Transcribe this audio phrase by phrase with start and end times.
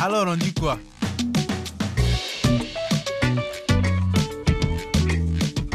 [0.00, 0.78] Alors on dit quoi?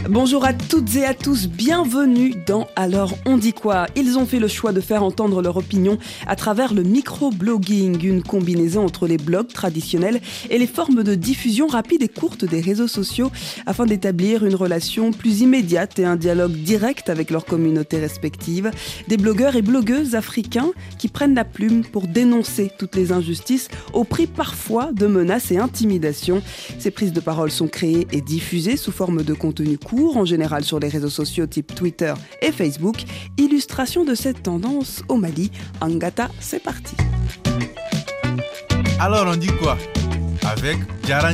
[0.10, 3.88] Bonjour à toutes et à tous, bienvenue dans Alors on dit quoi?
[3.96, 5.98] Ils ont fait le choix de faire entendre leur opinion
[6.28, 10.22] à travers le micro-blogging, une combinaison entre les blogs traditionnels
[10.52, 13.32] et les formes de diffusion rapide et courte des réseaux sociaux
[13.66, 18.70] afin d'établir une relation plus immédiate et un dialogue direct avec leur communauté respective.
[19.08, 24.04] Des blogueurs et blogueuses africains qui prennent la plume pour dénoncer toutes les injustices au
[24.04, 26.44] prix parfois de menaces et intimidations.
[26.78, 30.64] Ces prises de parole sont créées et diffusées sous forme de contenu court en général
[30.64, 32.98] sur les réseaux sociaux type Twitter et Facebook.
[33.38, 35.52] Illustration de cette tendance au Mali.
[35.82, 36.96] Angata, c'est parti.
[39.00, 39.78] Alors on dit quoi?
[40.44, 40.78] Avec
[41.08, 41.34] Jaran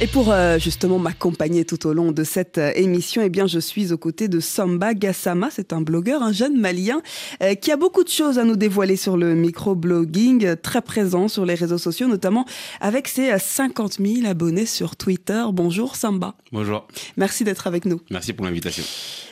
[0.00, 3.58] et pour euh, justement m'accompagner tout au long de cette euh, émission, eh bien, je
[3.58, 5.48] suis aux côtés de Samba Gassama.
[5.50, 7.02] C'est un blogueur, un jeune malien
[7.42, 11.44] euh, qui a beaucoup de choses à nous dévoiler sur le micro-blogging, très présent sur
[11.44, 12.44] les réseaux sociaux, notamment
[12.80, 15.42] avec ses 50 000 abonnés sur Twitter.
[15.52, 16.36] Bonjour Samba.
[16.52, 16.86] Bonjour.
[17.16, 18.00] Merci d'être avec nous.
[18.12, 18.84] Merci pour l'invitation.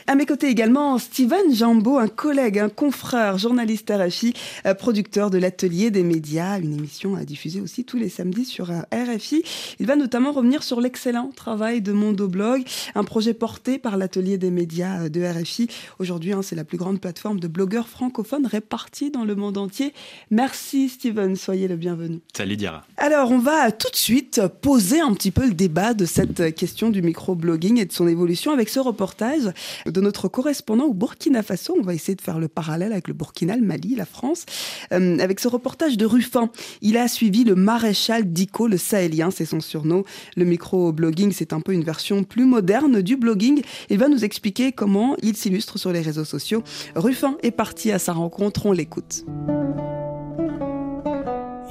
[0.09, 4.35] À mes côtés également, Steven Jambo, un collègue, un confrère, journaliste RFI,
[4.79, 9.43] producteur de l'Atelier des médias, une émission à diffuser aussi tous les samedis sur RFI.
[9.81, 14.51] Il va notamment revenir sur l'excellent travail de Mondoblog, un projet porté par l'atelier des
[14.51, 15.69] médias de RFI.
[15.99, 19.93] Aujourd'hui, hein, c'est la plus grande plateforme de blogueurs francophones répartis dans le monde entier.
[20.31, 22.21] Merci Steven, soyez le bienvenu.
[22.37, 22.85] Salut Diara.
[22.97, 26.91] Alors, on va tout de suite poser un petit peu le débat de cette question
[26.91, 29.51] du microblogging et de son évolution avec ce reportage
[29.87, 31.77] de notre correspondant au Burkina Faso.
[31.79, 34.47] On va essayer de faire le parallèle avec le Burkina, le Mali, la France.
[34.93, 39.45] Euh, avec ce reportage de Ruffin, il a suivi le maréchal Dico, le sahélien, c'est
[39.45, 40.05] son surnom.
[40.37, 43.63] Le micro-blogging, c'est un peu une version plus moderne du blogging.
[43.91, 46.63] Il va nous expliquer comment il s'illustre sur les réseaux sociaux.
[46.95, 49.25] Ruffin est parti à sa rencontre, on l'écoute.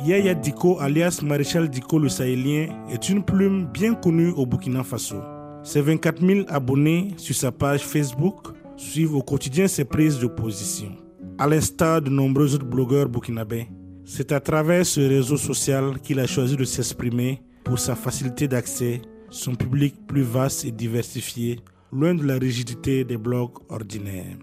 [0.05, 5.15] Yaya Diko, alias Maréchal Diko le Sahélien, est une plume bien connue au Burkina Faso.
[5.63, 10.91] Ses 24 000 abonnés sur sa page Facebook suivent au quotidien ses prises de position.
[11.39, 13.67] À l'instar de nombreux autres blogueurs burkinabés,
[14.03, 19.01] c'est à travers ce réseau social qu'il a choisi de s'exprimer pour sa facilité d'accès,
[19.29, 21.59] son public plus vaste et diversifié,
[21.91, 24.37] loin de la rigidité des blogs ordinaires.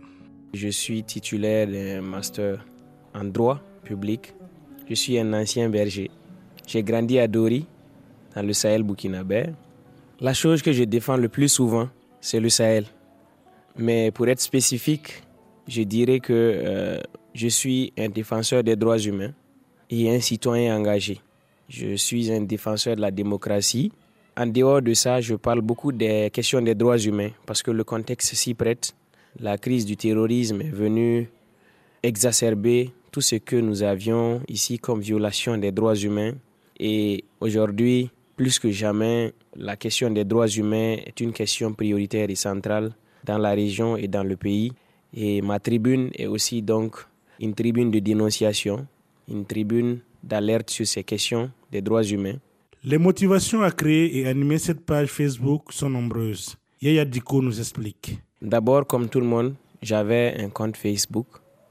[0.52, 2.66] Je suis titulaire d'un master
[3.14, 4.34] en droit public.
[4.88, 6.10] Je suis un ancien berger.
[6.66, 7.64] J'ai grandi à Dori,
[8.34, 9.46] dans le Sahel burkinabé.
[10.20, 11.88] La chose que je défends le plus souvent,
[12.20, 12.84] c'est le Sahel.
[13.76, 15.22] Mais pour être spécifique,
[15.68, 17.00] je dirais que euh,
[17.34, 19.32] je suis un défenseur des droits humains
[19.90, 21.20] et un citoyen engagé.
[21.74, 23.92] Je suis un défenseur de la démocratie.
[24.36, 27.82] En dehors de ça, je parle beaucoup des questions des droits humains parce que le
[27.82, 28.94] contexte s'y prête.
[29.40, 31.30] La crise du terrorisme est venue
[32.02, 36.32] exacerber tout ce que nous avions ici comme violation des droits humains.
[36.78, 42.34] Et aujourd'hui, plus que jamais, la question des droits humains est une question prioritaire et
[42.34, 42.92] centrale
[43.24, 44.74] dans la région et dans le pays.
[45.14, 46.96] Et ma tribune est aussi donc
[47.40, 48.86] une tribune de dénonciation,
[49.26, 52.38] une tribune d'alerte sur ces questions des droits humains.
[52.84, 56.56] Les motivations à créer et animer cette page Facebook sont nombreuses.
[56.80, 58.18] Yaya Diko nous explique.
[58.40, 61.26] D'abord, comme tout le monde, j'avais un compte Facebook,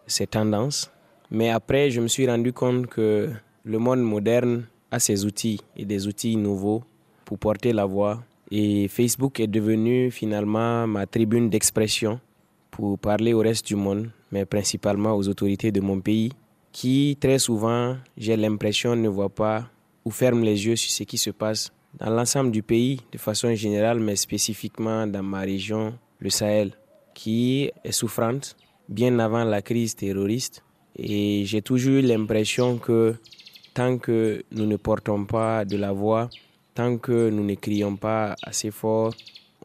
[0.07, 0.89] c'est tendance.
[1.29, 3.29] Mais après, je me suis rendu compte que
[3.63, 6.83] le monde moderne a ses outils et des outils nouveaux
[7.25, 8.23] pour porter la voix.
[8.50, 12.19] Et Facebook est devenu finalement ma tribune d'expression
[12.69, 16.31] pour parler au reste du monde, mais principalement aux autorités de mon pays
[16.72, 19.70] qui très souvent, j'ai l'impression, ne voient pas
[20.06, 23.54] ou ferment les yeux sur ce qui se passe dans l'ensemble du pays de façon
[23.54, 26.72] générale, mais spécifiquement dans ma région, le Sahel,
[27.14, 28.56] qui est souffrante
[28.88, 30.64] bien avant la crise terroriste.
[30.96, 33.16] Et j'ai toujours eu l'impression que
[33.74, 36.30] tant que nous ne portons pas de la voix,
[36.74, 39.14] tant que nous ne crions pas assez fort,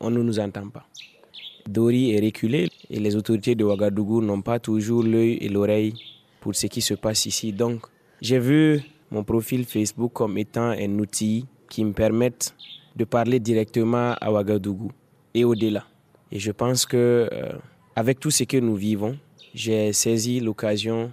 [0.00, 0.86] on ne nous entend pas.
[1.68, 5.94] Dori est reculé et les autorités de Ouagadougou n'ont pas toujours l'œil et l'oreille
[6.46, 7.52] pour ce qui se passe ici.
[7.52, 7.86] Donc,
[8.20, 12.54] j'ai vu mon profil Facebook comme étant un outil qui me permette
[12.94, 14.92] de parler directement à Ouagadougou
[15.34, 15.84] et au-delà.
[16.30, 17.52] Et je pense que euh,
[17.96, 19.18] avec tout ce que nous vivons,
[19.54, 21.12] j'ai saisi l'occasion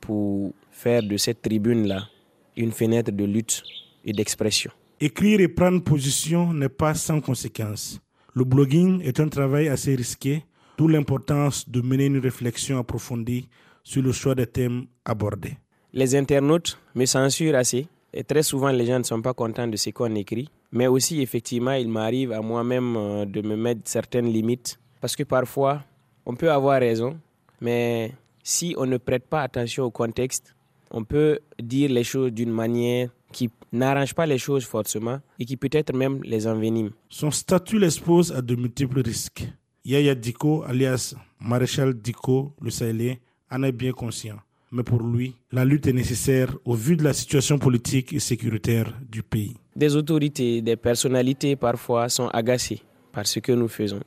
[0.00, 2.08] pour faire de cette tribune-là
[2.56, 3.62] une fenêtre de lutte
[4.04, 4.72] et d'expression.
[4.98, 8.00] Écrire et prendre position n'est pas sans conséquence.
[8.34, 10.44] Le blogging est un travail assez risqué,
[10.76, 13.48] d'où l'importance de mener une réflexion approfondie
[13.82, 15.56] sur le choix des thèmes abordés.
[15.92, 19.76] Les internautes me censurent assez et très souvent les gens ne sont pas contents de
[19.76, 20.48] ce qu'on écrit.
[20.70, 25.22] Mais aussi effectivement, il m'arrive à moi-même euh, de me mettre certaines limites parce que
[25.24, 25.82] parfois
[26.24, 27.18] on peut avoir raison,
[27.60, 28.12] mais
[28.42, 30.54] si on ne prête pas attention au contexte,
[30.90, 35.56] on peut dire les choses d'une manière qui n'arrange pas les choses forcément et qui
[35.56, 36.90] peut-être même les envenime.
[37.08, 39.46] Son statut l'expose à de multiples risques.
[39.84, 43.14] Yaya Diko, alias Maréchal Diko, le Sahélien,
[43.52, 44.36] en est bien conscient.
[44.70, 48.90] Mais pour lui, la lutte est nécessaire au vu de la situation politique et sécuritaire
[49.06, 49.54] du pays.
[49.76, 52.80] Des autorités, des personnalités parfois sont agacées
[53.12, 54.00] par ce que nous faisons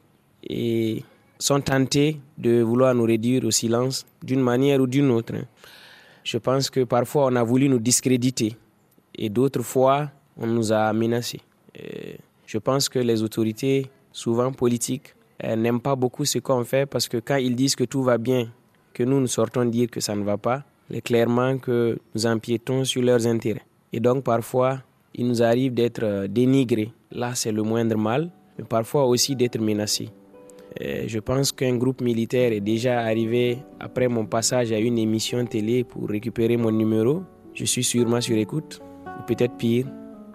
[0.49, 1.03] et
[1.37, 5.35] sont tentées de vouloir nous réduire au silence d'une manière ou d'une autre.
[6.23, 8.55] Je pense que parfois on a voulu nous discréditer
[9.15, 11.41] et d'autres fois on nous a menacés.
[12.47, 15.13] je pense que les autorités, souvent politiques,
[15.43, 18.49] n'aiment pas beaucoup ce qu'on fait parce que quand ils disent que tout va bien,
[18.95, 22.85] que nous nous sortons dire que ça ne va pas, c'est clairement que nous empiétons
[22.85, 23.65] sur leurs intérêts.
[23.91, 24.79] Et donc parfois,
[25.13, 26.91] il nous arrive d'être euh, dénigrés.
[27.11, 30.09] Là, c'est le moindre mal, mais parfois aussi d'être menacés.
[30.81, 35.83] je pense qu'un groupe militaire est déjà arrivé après mon passage à une émission télé
[35.83, 37.23] pour récupérer mon numéro.
[37.53, 38.81] Je suis sûrement sur écoute,
[39.19, 39.87] ou peut-être pire.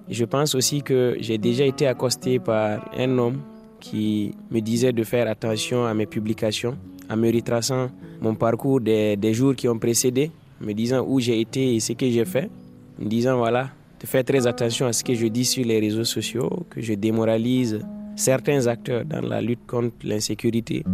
[0.08, 3.40] je pense aussi que j'ai déjà été accosté par un homme
[3.80, 6.76] qui me disait de faire attention à mes publications,
[7.10, 7.88] en me retraçant
[8.20, 10.30] mon parcours des, des jours qui ont précédé,
[10.60, 12.50] me disant où j'ai été et ce que j'ai fait,
[12.98, 13.70] me disant voilà,
[14.00, 16.94] de faire très attention à ce que je dis sur les réseaux sociaux, que je
[16.94, 17.80] démoralise
[18.16, 20.84] certains acteurs dans la lutte contre l'insécurité.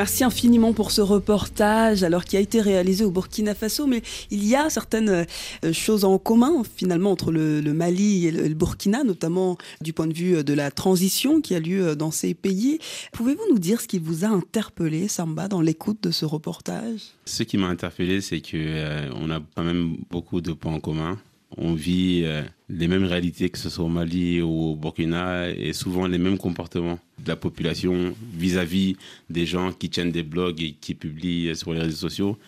[0.00, 4.00] Merci infiniment pour ce reportage, alors qui a été réalisé au Burkina Faso, mais
[4.30, 5.26] il y a certaines
[5.62, 10.14] euh, choses en commun finalement entre le, Mali et le, Burkina, notamment du point de
[10.14, 12.78] vue euh, de la transition qui a lieu euh, dans ces pays.
[13.12, 17.00] Pouvez-vous nous dire ce qui vous a interpellé, Samba, dans l'écoute de ce reportage?
[17.26, 21.18] Ce qui m'a interpellé, c'est que on a quand même beaucoup de points en commun
[21.56, 25.72] on vit euh, les mêmes réalités que ce soit au Mali ou au Burkina et
[25.72, 28.96] souvent les mêmes comportements de la population vis-à-vis
[29.28, 32.38] des gens qui tiennent des blogs et qui publient sur les réseaux sociaux.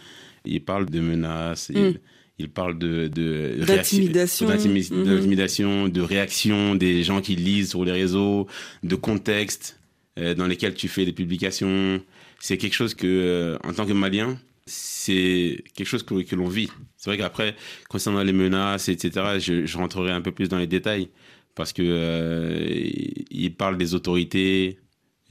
[0.45, 1.99] Ils parlent de menaces, ils,
[2.45, 2.49] mm.
[2.49, 8.47] parlent de, de d'intimidation, d'intimidation, de réaction des gens qui lisent sur les réseaux,
[8.83, 9.81] de contexte
[10.19, 12.01] euh, dans lesquels tu fais des publications.
[12.39, 16.49] C'est quelque chose que, euh, en tant que Malien, c'est quelque chose que, que l'on
[16.49, 16.69] vit.
[16.97, 17.56] C'est vrai qu'après,
[17.88, 21.09] concernant les menaces, etc., je, je, rentrerai un peu plus dans les détails
[21.55, 22.67] parce que euh,
[23.31, 24.79] il parle des autorités.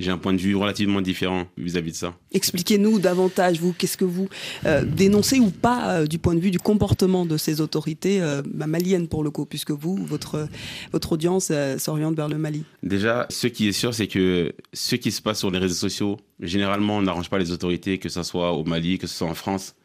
[0.02, 2.16] J'ai un point de vue relativement différent vis-à-vis de ça.
[2.34, 4.28] Expliquez-nous davantage, vous, qu'est-ce que vous
[4.66, 8.68] euh, dénoncez ou pas euh, du point de vue du comportement de ces autorités bah,
[8.68, 10.48] maliennes pour le coup, puisque vous, votre,
[10.92, 15.12] votre audience s'oriente vers le Mali Déjà, ce qui est sûr, c'est que ce qui
[15.12, 18.54] se passe sur les réseaux sociaux, généralement, on n'arrange pas les autorités, que ce soit
[18.54, 19.76] au Mali, que ce soit en France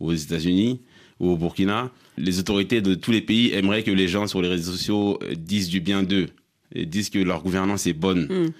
[0.00, 0.80] ou aux États-Unis
[1.20, 4.48] ou au Burkina, les autorités de tous les pays aimeraient que les gens sur les
[4.48, 6.28] réseaux sociaux euh, disent du bien d'eux
[6.74, 8.26] et disent que leur gouvernance est bonne.
[8.28, 8.50] Hmm.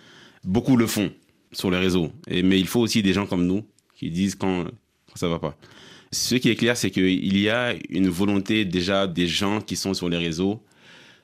[0.44, 1.12] Beaucoup le font
[1.52, 2.12] sur les réseaux.
[2.28, 5.38] Et, mais il faut aussi des gens comme nous qui disent quand, quand ça va
[5.38, 5.56] pas.
[6.10, 9.94] Ce qui est clair, c'est qu'il y a une volonté déjà des gens qui sont
[9.94, 10.62] sur les réseaux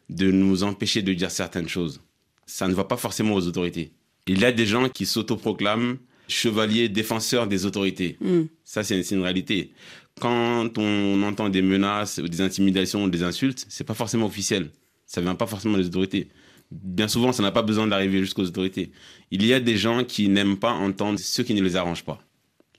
[0.08, 2.00] de nous empêcher de dire certaines choses.
[2.46, 3.92] Ça ne va pas forcément aux autorités.
[4.26, 5.98] Il y a des gens qui s'autoproclament
[6.28, 8.16] chevaliers défenseurs des autorités.
[8.20, 8.44] Hmm.
[8.64, 9.72] Ça, c'est une réalité
[10.18, 14.70] quand on entend des menaces, des intimidations, des insultes, c'est pas forcément officiel.
[15.06, 16.28] Ça vient pas forcément des autorités.
[16.70, 18.92] Bien souvent, ça n'a pas besoin d'arriver jusqu'aux autorités.
[19.30, 22.18] Il y a des gens qui n'aiment pas entendre ce qui ne les arrange pas.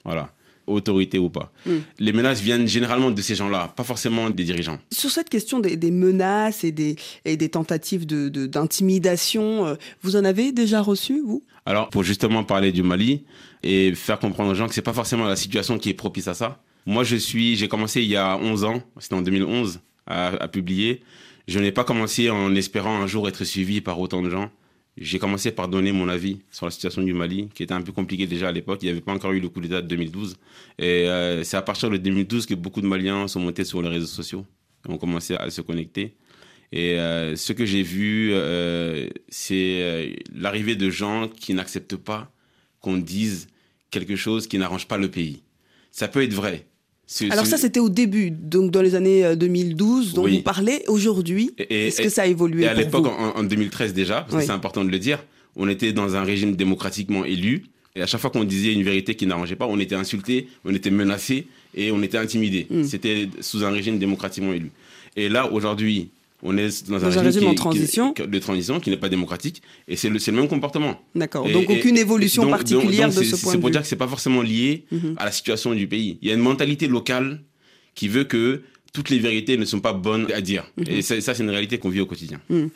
[0.05, 0.31] Voilà
[0.69, 1.51] autorité ou pas.
[1.65, 1.79] Hmm.
[1.97, 4.79] Les menaces viennent généralement de ces gens-là, pas forcément des dirigeants.
[4.91, 10.23] Sur cette question des, menaces et des, et des tentatives d'intimidation, de, euh, vous en
[10.23, 11.43] avez déjà reçu, vous?
[11.65, 13.25] Alors, pour justement parler du Mali
[13.63, 16.33] et faire comprendre aux gens que c'est pas forcément la situation qui est propice à
[16.33, 20.47] ça, moi, je suis, j'ai commencé il y a 11 ans, c'était en 2011, à,
[20.47, 21.03] publier.
[21.49, 24.51] Je n'ai pas commencé en espérant un jour être suivi par autant de gens.
[24.97, 27.91] J'ai commencé par donner mon avis sur la situation du Mali, qui était un peu
[27.91, 28.77] compliquée déjà à l'époque.
[28.83, 30.37] Il n'y avait pas encore eu le coup d'État de 2012.
[30.77, 33.89] Et euh, c'est à partir de 2012 que beaucoup de Maliens sont montés sur les
[33.89, 34.45] réseaux sociaux
[34.87, 36.13] et ont commencé à se connecter.
[36.71, 42.31] Et euh, ce que j'ai vu, euh, c'est l'arrivée de gens qui n'acceptent pas
[42.79, 43.47] qu'on dise
[43.89, 45.41] quelque chose qui n'arrange pas le pays.
[45.89, 46.67] Ça peut être vrai,
[47.31, 51.51] alors ça, c'était au début, donc dans les années 2012, euh, dont vous parlez aujourd'hui.
[51.57, 54.83] Est-ce que ça a évolué Et à l'époque, en, 2013 déjà, parce que c'est important
[54.83, 55.23] de le dire,
[55.55, 57.65] on était dans un régime démocratiquement élu.
[57.95, 60.73] Et à chaque fois qu'on disait une vérité qui n'arrangeait pas, on était insulté, on
[60.73, 62.67] était menacé et on était intimidé.
[62.69, 62.83] Hmm.
[62.83, 64.71] C'était sous un régime démocratiquement élu.
[65.15, 66.09] Et là, aujourd'hui,
[66.41, 70.09] on est dans, un, régime, de transition de transition qui n'est pas démocratique et c'est
[70.09, 71.01] le, le, même comportement.
[71.15, 71.49] D'accord.
[71.49, 73.51] Donc aucune évolution particulière de ce point de vue.
[73.51, 75.15] C'est pour dire que c'est pas forcément lié mhm.
[75.17, 76.17] à la situation du pays.
[76.21, 77.41] Il y a une mentalité locale
[77.95, 78.61] qui veut que
[78.93, 80.65] toutes les vérités ne sont pas bonnes à dire.
[80.77, 80.85] Mhm.
[80.89, 82.39] Et ça, c'est une réalité qu'on vit au quotidien.
[82.51, 82.67] Euh,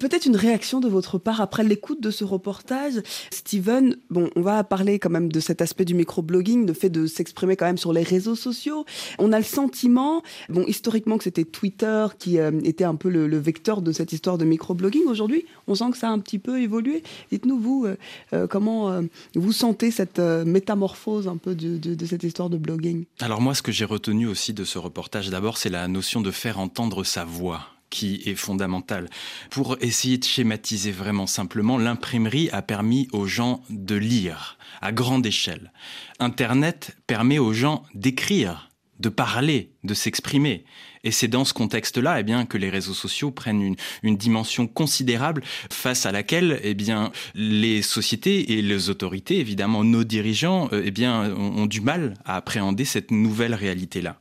[0.00, 2.94] Peut-être une réaction de votre part après l'écoute de ce reportage.
[3.30, 7.06] Steven, bon, on va parler quand même de cet aspect du microblogging, le fait de
[7.06, 8.84] s'exprimer quand même sur les réseaux sociaux.
[9.18, 13.26] On a le sentiment, bon, historiquement que c'était Twitter qui euh, était un peu le,
[13.26, 15.04] le vecteur de cette histoire de microblogging.
[15.06, 17.02] Aujourd'hui, on sent que ça a un petit peu évolué.
[17.30, 17.96] Dites-nous, vous, euh,
[18.32, 19.02] euh, comment euh,
[19.34, 23.04] vous sentez cette euh, métamorphose un peu de, de- de cette histoire de blogging?
[23.20, 26.30] Alors moi, ce que j'ai retenu aussi de ce reportage, d'abord, c'est la notion de
[26.30, 29.08] faire entendre sa voix qui est fondamentale.
[29.50, 35.26] Pour essayer de schématiser vraiment simplement, l'imprimerie a permis aux gens de lire à grande
[35.26, 35.72] échelle.
[36.18, 40.64] Internet permet aux gens d'écrire, de parler, de s'exprimer.
[41.04, 44.66] Et c'est dans ce contexte-là eh bien, que les réseaux sociaux prennent une, une dimension
[44.66, 50.82] considérable face à laquelle eh bien, les sociétés et les autorités, évidemment nos dirigeants, euh,
[50.84, 54.18] eh bien, ont, ont du mal à appréhender cette nouvelle réalité-là.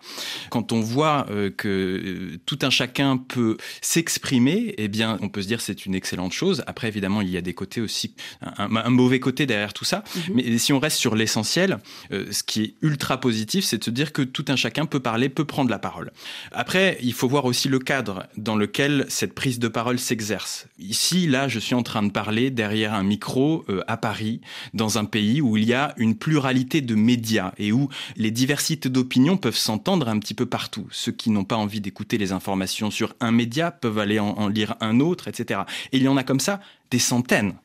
[0.49, 5.41] Quand on voit euh, que euh, tout un chacun peut s'exprimer, eh bien, on peut
[5.41, 6.63] se dire c'est une excellente chose.
[6.67, 10.03] Après, évidemment, il y a des côtés aussi, un, un mauvais côté derrière tout ça.
[10.33, 11.79] Mais si on reste sur l'essentiel,
[12.11, 14.99] euh, ce qui est ultra positif, c'est de se dire que tout un chacun peut
[14.99, 16.11] parler, peut prendre la parole.
[16.51, 16.70] Après,
[17.01, 20.67] il faut voir aussi le cadre dans lequel cette prise de parole s'exerce.
[20.79, 24.41] Ici, là, je suis en train de parler derrière un micro euh, à Paris,
[24.73, 28.89] dans un pays où il y a une pluralité de médias et où les diversités
[28.89, 30.87] d'opinions peuvent s'entendre un petit peu partout.
[30.91, 34.47] Ceux qui n'ont pas envie d'écouter les informations sur un média peuvent aller en, en
[34.47, 35.61] lire un autre, etc.
[35.91, 37.55] Et il y en a comme ça des centaines.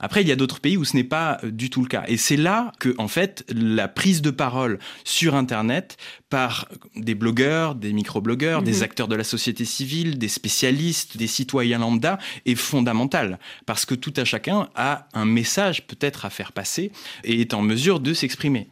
[0.00, 2.04] Après, il y a d'autres pays où ce n'est pas euh, du tout le cas.
[2.08, 5.98] Et c'est là que, en fait, la prise de parole sur Internet
[6.30, 11.78] par des blogueurs, des microblogueurs, des acteurs de la société civile, des spécialistes, des citoyens
[11.78, 13.38] lambda est fondamentale.
[13.66, 16.92] Parce que tout à chacun a un message peut-être à faire passer
[17.24, 18.68] et est en mesure de s'exprimer.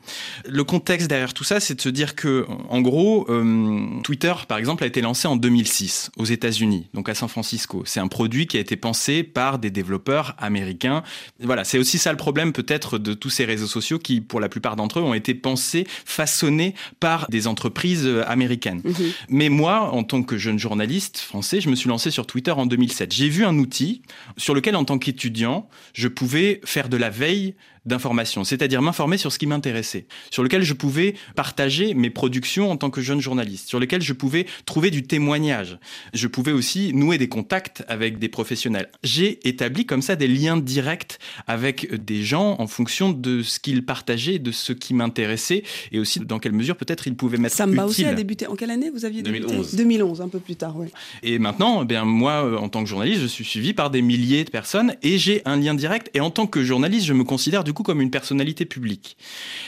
[0.47, 4.59] Le contexte derrière tout ça, c'est de se dire que, en gros, euh, Twitter, par
[4.59, 7.83] exemple, a été lancé en 2006 aux États-Unis, donc à San Francisco.
[7.85, 11.03] C'est un produit qui a été pensé par des développeurs américains.
[11.41, 14.49] Voilà, c'est aussi ça le problème peut-être de tous ces réseaux sociaux qui, pour la
[14.49, 18.83] plupart d'entre eux, ont été pensés, façonnés par des entreprises euh, américaines.
[19.29, 22.67] Mais moi, en tant que jeune journaliste français, je me suis lancé sur Twitter en
[22.67, 23.13] 2007.
[23.13, 24.03] J'ai vu un outil
[24.37, 27.55] sur lequel, en tant qu'étudiant, je pouvais faire de la veille
[27.89, 32.77] d'information, c'est-à-dire m'informer sur ce qui m'intéressait, sur lequel je pouvais partager mes productions en
[32.77, 35.79] tant que jeune journaliste, sur lequel je pouvais trouver du témoignage.
[36.15, 38.91] Je pouvais aussi nouer des contacts avec des professionnels.
[39.03, 43.85] J'ai établi comme ça des liens directs avec des gens en fonction de ce qu'ils
[43.85, 47.73] partageaient, de ce qui m'intéressait et aussi dans quelle mesure peut-être ils pouvaient m'être Samba
[47.73, 47.85] utiles.
[47.85, 48.47] aussi a débuté.
[48.47, 49.75] En quelle année vous aviez débuté 2011.
[49.75, 50.89] 2011, un peu plus tard, oui.
[51.23, 54.03] Et maintenant, eh bien moi, euh, en tant que journaliste, je suis suivi par des
[54.03, 56.11] milliers de personnes et j'ai un lien direct.
[56.15, 59.17] Et en tant que journaliste, je me considère du coup comme une personnalité publique.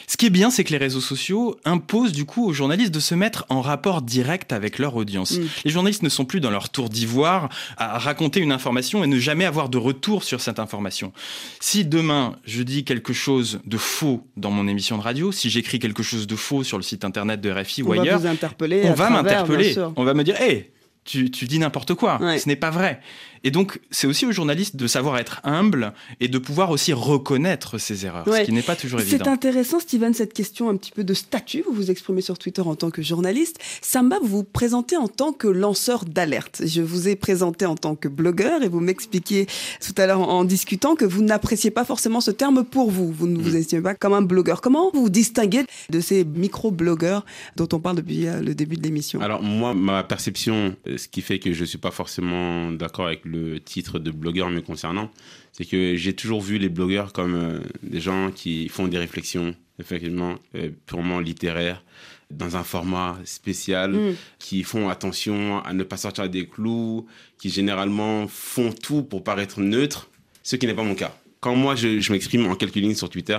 [0.06, 3.00] Ce qui est bien, c'est que les réseaux sociaux imposent du coup aux journalistes de
[3.00, 5.38] se mettre en rapport direct avec leur audience.
[5.38, 5.46] Mm.
[5.64, 9.18] Les journalistes ne sont plus dans leur tour d'ivoire à raconter une information et ne
[9.18, 11.12] jamais avoir de retour sur cette information.
[11.60, 15.78] Si demain je dis quelque chose de faux dans mon émission de radio, si j'écris
[15.78, 19.76] quelque chose de faux sur le site internet de RFI ou ailleurs, on va m'interpeller.
[19.96, 20.72] On va me dire, hé,
[21.04, 22.20] tu, tu dis n'importe quoi.
[22.20, 22.38] Ouais.
[22.38, 23.00] Ce n'est pas vrai.
[23.44, 27.78] Et donc, c'est aussi aux journalistes de savoir être humble et de pouvoir aussi reconnaître
[27.78, 28.40] ses erreurs, Ouais.
[28.40, 29.32] ce qui n'est pas toujours C'est évident.
[29.32, 31.62] intéressant, Steven, cette question un petit peu de statut.
[31.66, 33.56] Vous vous exprimez sur Twitter en tant que journaliste.
[33.82, 36.62] Samba, vous vous présentez en tant que lanceur d'alerte.
[36.66, 39.46] Je vous ai présenté en tant que blogueur et vous m'expliquiez
[39.84, 43.10] tout à l'heure en, en discutant que vous n'appréciez pas forcément ce terme pour vous.
[43.12, 43.42] Vous ne Mm.
[43.42, 44.60] vous estimez pas comme un blogueur.
[44.60, 47.24] Comment vous vous distinguez de ces micro-blogueurs
[47.56, 49.20] dont on parle depuis euh, le début de l'émission?
[49.20, 53.24] Alors moi, ma perception, euh, ce qui fait que je suis pas forcément d'accord avec
[53.30, 55.10] le titre de blogueur me concernant,
[55.52, 59.54] c'est que j'ai toujours vu les blogueurs comme euh, des gens qui font des réflexions,
[59.78, 61.82] effectivement, euh, purement littéraires,
[62.30, 64.14] dans un format spécial, Mm.
[64.38, 67.06] qui font attention à ne pas sortir des clous,
[67.38, 70.08] qui généralement font tout pour paraître neutre,
[70.42, 71.12] ce qui n'est pas mon cas.
[71.40, 73.38] Quand moi, je, je m'exprime en quelques lignes sur Twitter,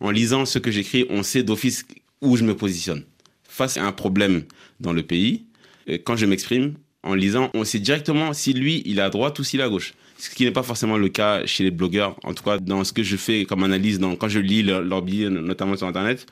[0.00, 1.84] en lisant ce que j'écris, on sait d'office
[2.20, 3.04] où je me positionne.
[3.48, 4.44] Face à un problème
[4.80, 5.46] dans le pays,
[5.88, 6.74] euh, quand je m'exprime,
[7.04, 9.68] en lisant, on sait directement si lui, il est à droite ou s'il est à
[9.68, 9.94] gauche.
[10.18, 12.92] Ce qui n'est pas forcément le cas chez les blogueurs, en tout cas dans ce
[12.92, 16.26] que je fais comme analyse, dans, quand je lis leur, leur billet, notamment sur Internet.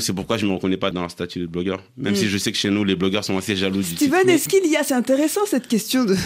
[0.00, 1.82] C'est pourquoi je ne me reconnais pas dans leur statut de blogueur.
[1.98, 2.16] Même Mm.
[2.16, 4.66] si je sais que chez nous, les blogueurs sont assez jaloux du Steven, est-ce qu'il
[4.66, 6.16] y a, c'est intéressant cette question de,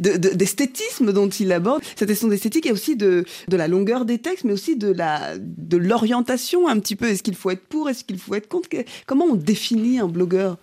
[0.00, 4.18] de- de- d'esthétisme dont il aborde, cette question d'esthétique et aussi de, la longueur des
[4.18, 4.94] textes, mais aussi de,
[5.76, 7.06] l'orientation un petit peu.
[7.08, 8.68] Est-ce qu'il faut être pour, est-ce qu'il faut être contre?
[9.06, 10.58] Comment on définit un blogueur?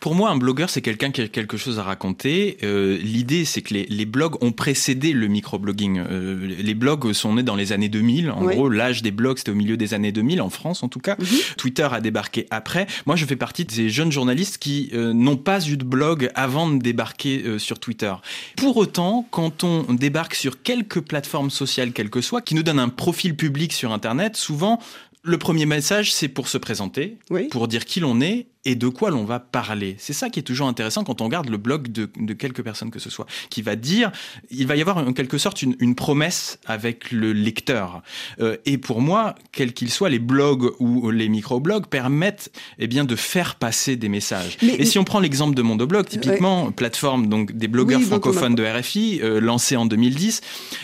[0.00, 2.56] Pour moi, un blogueur, c'est quelqu'un qui a quelque chose à raconter.
[2.62, 5.98] Euh, L'idée, c'est que les, les, blogs ont précédé le microblogging.
[5.98, 8.30] Euh, les blogs sont nés dans les années 2000.
[8.30, 8.54] En Oui.
[8.54, 11.16] gros, l'âge des blogs, c'était au milieu des années 2000, en France en tout cas.
[11.18, 11.26] Mhm.
[11.56, 12.86] Twitter a débarqué après.
[13.06, 16.30] Moi, je fais partie de ces jeunes journalistes qui euh, n'ont pas eu de blog
[16.34, 18.12] avant de débarquer euh, sur Twitter.
[18.56, 22.78] Pour autant, quand on débarque sur quelques plateformes sociales, quelles que soient, qui nous donnent
[22.78, 24.80] un profil public sur Internet, souvent,
[25.22, 27.48] le premier message, c'est pour se présenter, Oui.
[27.48, 29.96] pour dire qui l'on est et de quoi l'on va parler.
[29.98, 32.90] C'est ça qui est toujours intéressant quand on regarde le blog de, de quelque personne
[32.90, 34.12] que ce soit, qui va dire,
[34.50, 38.02] il va y avoir en quelque sorte une, une promesse avec le lecteur.
[38.40, 43.04] Euh, et pour moi, quels qu'ils soient, les blogs ou les microblogs permettent eh bien,
[43.04, 44.58] de faire passer des messages.
[44.62, 48.54] Mais- et si on prend l'exemple de Mondoblog, typiquement, plateforme donc des blogueurs Oui, francophones
[48.54, 50.42] de RFI, euh, lancé en 2010,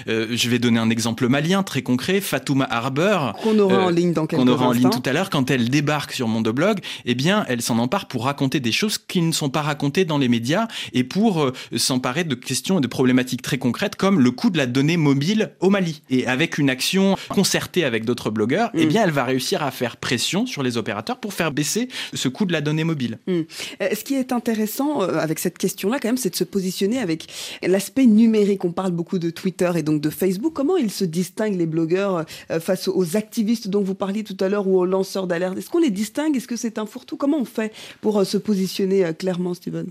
[0.09, 3.91] euh, je vais donner un exemple malien très concret, Fatouma Harber, Qu'on aura Euh, en
[3.91, 5.01] ligne dans quelques qu'on aura en ligne instants.
[5.01, 8.61] tout à l'heure, quand elle débarque sur Mondoblog, eh bien, elle s'en empare pour raconter
[8.61, 12.35] des choses qui ne sont pas racontées dans les médias et pour euh, s'emparer de
[12.35, 16.03] questions et de problématiques très concrètes comme le coût de la donnée mobile au Mali.
[16.11, 18.89] Et avec une action concertée avec d'autres blogueurs, eh Mm.
[18.89, 22.45] bien, elle va réussir à faire pression sur les opérateurs pour faire baisser ce coût
[22.47, 23.19] de la donnée mobile.
[23.29, 23.43] Euh,
[23.81, 27.27] Ce qui est intéressant euh, avec cette question-là, quand même, c'est de se positionner avec
[27.63, 28.65] l'aspect numérique.
[28.65, 30.53] On parle beaucoup de Twitter et donc de Facebook.
[30.55, 32.25] Comment ils se distinguent, les blogueurs,
[32.61, 35.59] face aux activistes dont vous parliez tout à l'heure ou aux lanceurs d'alerte?
[35.59, 36.37] Est-ce qu'on les distingue?
[36.37, 37.17] Est-ce que c'est un fourre-tout?
[37.17, 37.56] Comment on fait
[38.01, 39.87] pour euh, se positionner euh, clairement, Steven?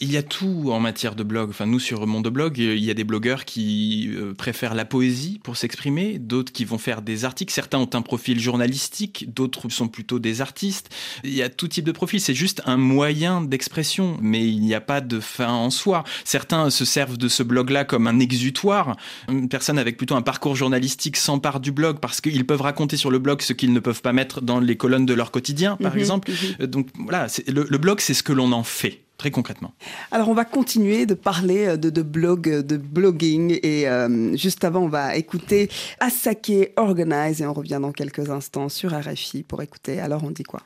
[0.00, 1.50] Il y a tout en matière de blog.
[1.50, 5.40] Enfin, nous, sur Mondoblog, euh, il y a des blogueurs qui euh, préfèrent la poésie
[5.42, 7.52] pour s'exprimer, d'autres qui vont faire des articles.
[7.52, 10.88] Certains ont un profil journalistique, d'autres sont plutôt des artistes.
[11.24, 12.20] Il y a tout type de profil.
[12.20, 16.04] C'est juste un moyen d'expression, mais il n'y a pas de fin en soi.
[16.24, 18.96] Certains se servent de ce blog-là comme un exutoire.
[19.28, 23.10] Une personne avec plutôt un parcours journalistique s'empare du blog parce qu'ils peuvent raconter sur
[23.10, 25.92] le blog ce qu'ils ne peuvent pas mettre dans les colonnes de leur quotidien, par
[25.94, 26.30] Mhm, exemple.
[26.30, 26.36] mhm.
[26.62, 29.72] Euh, Donc voilà, le, blog, c'est ce que l'on en fait, très concrètement.
[30.10, 33.58] Alors, on va continuer de parler euh, de, de blog, euh, de blogging.
[33.62, 35.68] Et euh, juste avant, on va écouter
[36.00, 37.42] Asake Organize.
[37.42, 40.00] Et on revient dans quelques instants sur RFI pour écouter.
[40.00, 40.60] Alors, on dit quoi?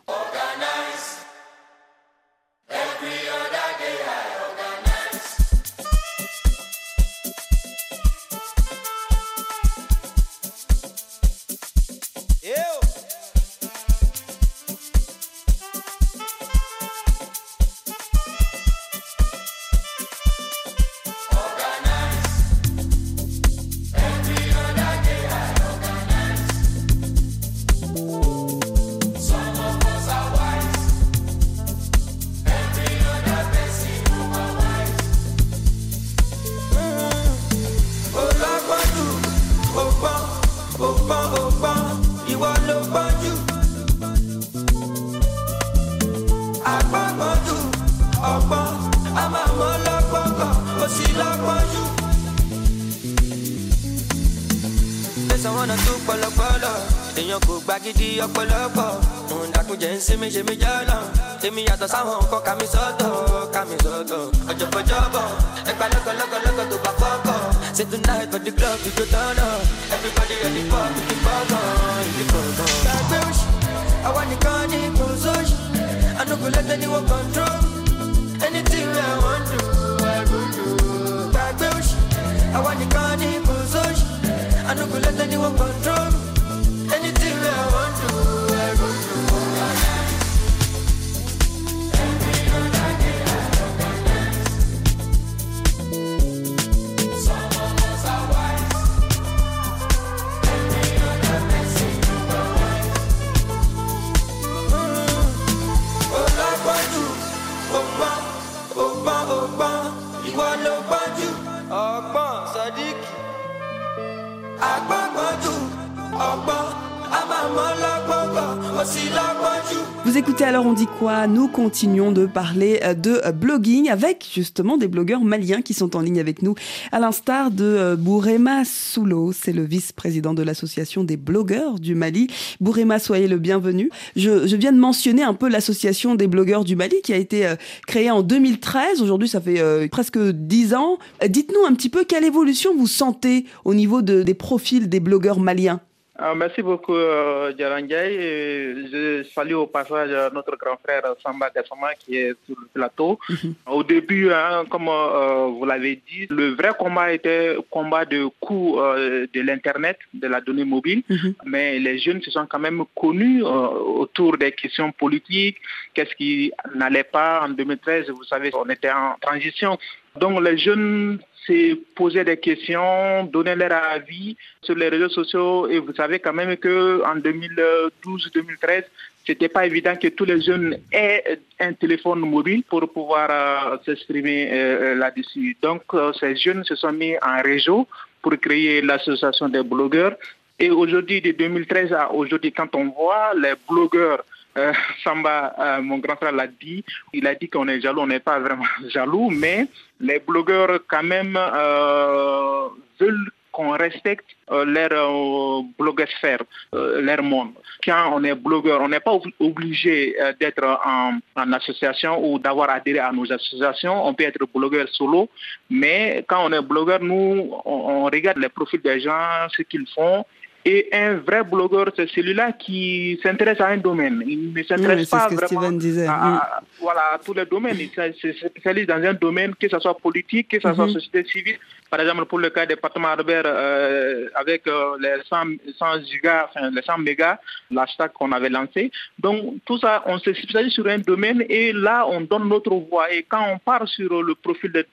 [120.87, 125.75] Quoi Nous continuons de parler euh, de euh, blogging avec justement des blogueurs maliens qui
[125.75, 126.55] sont en ligne avec nous,
[126.93, 132.29] à l'instar de euh, Bourema Soulo, c'est le vice-président de l'association des blogueurs du Mali.
[132.61, 133.91] Bourema, soyez le bienvenu.
[134.17, 137.53] Je, viens de mentionner un peu l'association des blogueurs du Mali qui a été
[137.87, 139.03] créée en 2013.
[139.03, 140.99] Aujourd'hui, ça fait presque 10 ans.
[141.27, 145.41] Dites-nous un petit peu quelle évolution vous sentez au niveau de- des profils des blogueurs
[145.41, 145.81] maliens.
[146.17, 152.35] Ah, merci beaucoup, euh, Je salue au passage notre grand frère Samba Gassama qui est
[152.47, 153.19] sur le plateau.
[153.29, 153.55] Mhm.
[153.67, 158.79] Au début, hein, comme euh, vous l'avez dit, le vrai combat était combat de coût
[158.79, 161.03] euh, de l'Internet, de la donnée mobile.
[161.09, 161.35] Mhm.
[161.47, 165.57] Mais les jeunes se sont quand même connus euh, autour des questions politiques.
[165.95, 169.79] Qu'est-ce qui n'allait pas en 2013 Vous savez, on était en transition.
[170.17, 175.69] Donc les jeunes s'est poser des questions, donner leur avis sur les réseaux sociaux.
[175.69, 178.85] Et vous savez quand même qu'en 2012-2013,
[179.27, 184.51] c'était pas évident que tous les jeunes aient un téléphone mobile pour pouvoir euh, s'exprimer
[184.53, 185.57] euh, euh, là-dessus.
[185.63, 185.83] Donc,
[186.21, 187.89] ces jeunes se sont mis en réseau
[188.21, 190.17] pour créer l'association des blogueurs.
[190.59, 194.25] Et aujourd'hui, de 2013 à aujourd'hui, quand on voit les blogueurs
[194.57, 198.07] euh, Samba, euh, mon grand frère l'a dit, il a dit qu'on est jaloux, on
[198.07, 199.67] n'est pas vraiment jaloux, mais
[200.01, 202.69] les blogueurs quand même euh,
[203.01, 206.41] veulent qu'on respecte leur blogosphère,
[206.73, 207.53] leur monde.
[207.85, 211.21] Quand on est blogueur, on n'est pas obligé d'être en,
[211.53, 214.09] association ou d'avoir adhéré à nos associations.
[214.09, 215.29] On peut être blogueur solo,
[215.71, 220.25] mais quand on est blogueur, nous, on regarde les profils des gens, ce qu'ils font,
[220.67, 224.25] et un vrai blogueur, c'est celui-là qui s'intéresse à un domaine.
[224.27, 227.77] Il ne s'intéresse pas vraiment à, voilà, tous les domaines.
[227.79, 230.93] Il se spécialise dans un domaine, que ce soit politique, que ce soit mhm.
[230.93, 231.59] société civile.
[231.91, 236.71] Par exemple, pour le cas des département Arbert, euh, avec euh, les 100, gigas, enfin,
[236.71, 237.39] les 100 mégas,
[237.71, 238.91] l'hashtag qu'on avait lancé.
[239.19, 243.13] Donc, tout ça, on se spécialise sur un domaine et là, on donne notre voix.
[243.13, 244.85] Et quand on part sur le profil de...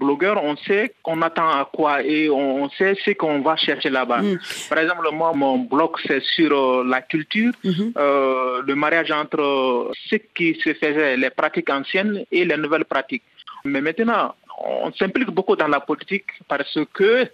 [0.00, 3.90] Euh, blogueur, on sait qu'on attend à quoi et on sait ce qu'on va chercher
[3.90, 4.22] là-bas.
[4.22, 4.38] Mm.
[4.68, 7.92] Par exemple, moi, mon blog, c'est sur euh, la culture, mm-hmm.
[7.96, 13.24] euh, le mariage entre ce qui se faisait, les pratiques anciennes et les nouvelles pratiques.
[13.64, 17.26] Mais maintenant, on s'implique beaucoup dans la politique parce que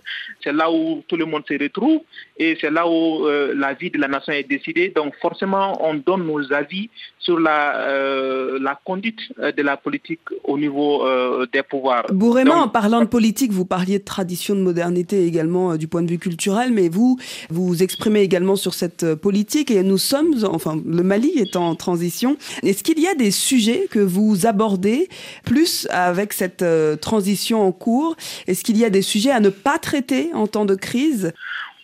[0.42, 2.00] c'est là où tout le monde se retrouve
[2.38, 4.92] et c'est là où euh, la vie de la nation est décidée.
[4.94, 10.20] Donc forcément, on donne nos avis sur la, euh, la conduite euh, de la politique
[10.44, 11.04] au niveau
[11.52, 12.06] des pouvoirs.
[12.10, 16.10] Bourrément, en parlant de politique, vous parliez de tradition, de modernité également du point de
[16.10, 17.18] vue culturel, mais vous
[17.50, 22.36] vous exprimez également sur cette politique et nous sommes, enfin le Mali est en transition.
[22.62, 25.08] Est-ce qu'il y a des sujets que vous abordez
[25.44, 26.64] plus avec cette
[27.00, 27.07] transition
[27.54, 28.16] en cours
[28.46, 31.32] Est-ce qu'il y a des sujets à ne pas traiter en temps de crise?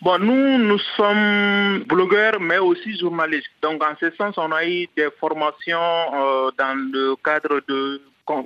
[0.01, 3.49] Bon, nous, nous sommes blogueurs, mais aussi journalistes.
[3.61, 8.01] Donc, en ce sens, on a eu des formations euh, dans le cadre de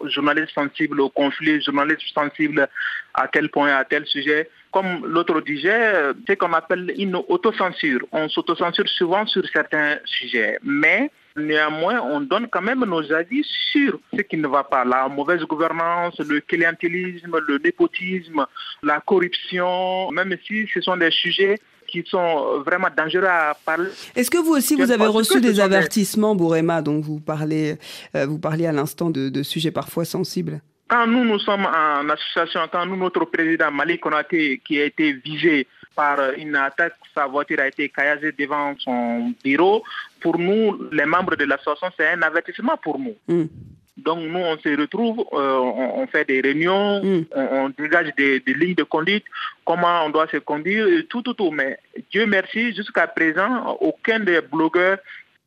[0.06, 2.68] journalistes sensibles au conflit, journalistes sensibles
[3.14, 4.50] à tel point, à tel sujet.
[4.72, 8.02] Comme l'autre disait, c'est qu'on appelle une autocensure.
[8.12, 14.00] On s'autocensure souvent sur certains sujets, mais Néanmoins, on donne quand même nos avis sur
[14.16, 14.84] ce qui ne va pas.
[14.84, 18.46] La mauvaise gouvernance, le clientélisme, le népotisme,
[18.84, 23.90] la corruption, même si ce sont des sujets qui sont vraiment dangereux à parler.
[24.16, 27.78] Est-ce que vous aussi, vous avez reçu des avertissements, Bourema, dont vous parlez,
[28.16, 30.62] euh, vous parliez à l'instant de, sujets parfois sensibles?
[30.88, 35.14] Quand nous, nous sommes en association, quand nous, notre président Malik Konaté, qui a été
[35.14, 39.84] visé par une attaque, sa voiture a été caillassée devant son bureau,
[40.22, 43.16] pour nous, les membres de l'association, c'est un avertissement pour nous.
[43.28, 43.46] Hmm.
[43.98, 47.26] Donc nous, on se retrouve, euh, on, fait des réunions, hmm.
[47.36, 49.26] on, dégage des, lignes de conduite,
[49.66, 51.52] comment on doit se conduire, tout, tout, tout.
[51.52, 51.78] Mais
[52.12, 55.00] Dieu merci, jusqu'à présent, aucun des blogueurs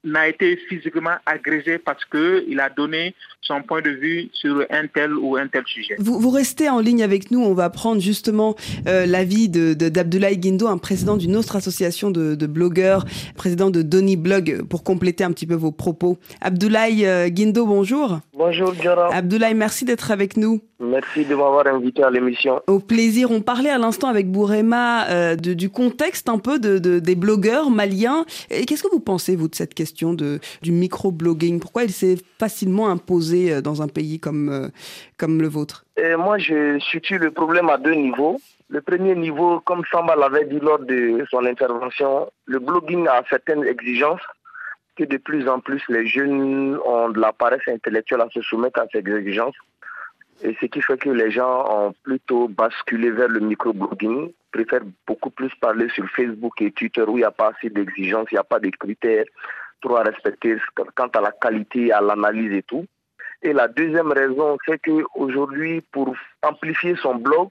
[0.05, 5.15] n'a été physiquement agrégé parce qu'il a donné son point de vue sur un tel
[5.15, 5.97] ou un tel sujet.
[5.99, 8.55] Vous, vous restez en ligne avec nous, on va prendre justement
[8.87, 13.05] euh, l'avis d'Abdoulaye de, Guindo, un président d'une autre association de, blogueurs,
[13.37, 16.19] président de Donny Blog, pour compléter un petit peu vos propos.
[16.41, 18.21] Abdoulaye euh, Guindo, bonjour.
[18.35, 19.13] Bonjour, Jara.
[19.15, 20.61] Abdoulaye, merci d'être avec nous.
[20.83, 22.61] Merci de m'avoir invité à l'émission.
[22.67, 23.31] Au plaisir.
[23.31, 28.25] On parlait à l'instant avec Bourema euh, du contexte un peu de, des blogueurs maliens.
[28.51, 31.61] Et qu'est-ce que vous pensez, vous, de cette question de, du micro-blogging?
[31.61, 34.69] Pourquoi il s'est facilement imposé euh, dans un pays comme, euh,
[35.19, 35.85] comme le vôtre?
[35.97, 38.41] Et Moi, je situe le problème à deux niveaux.
[38.69, 43.65] Le premier niveau, comme Samba l'avait dit lors de son intervention, le blogging a certaines
[43.65, 44.23] exigences
[44.97, 48.81] que de plus en plus les jeunes ont de la paresse intellectuelle à se soumettre
[48.81, 49.55] à ces exigences.
[50.43, 55.31] Et ce qui fait que les gens ont plutôt basculé vers le microblogging, préfèrent beaucoup
[55.31, 58.41] plus parler sur Facebook et Twitter où il n'y a pas assez d'exigences, il n'y
[58.41, 59.25] a pas de critères
[59.81, 60.57] trop à respecter
[60.95, 62.87] quant à la qualité, à l'analyse et tout.
[63.43, 67.49] Et la deuxième raison, c'est qu'aujourd'hui, pour amplifier son blog,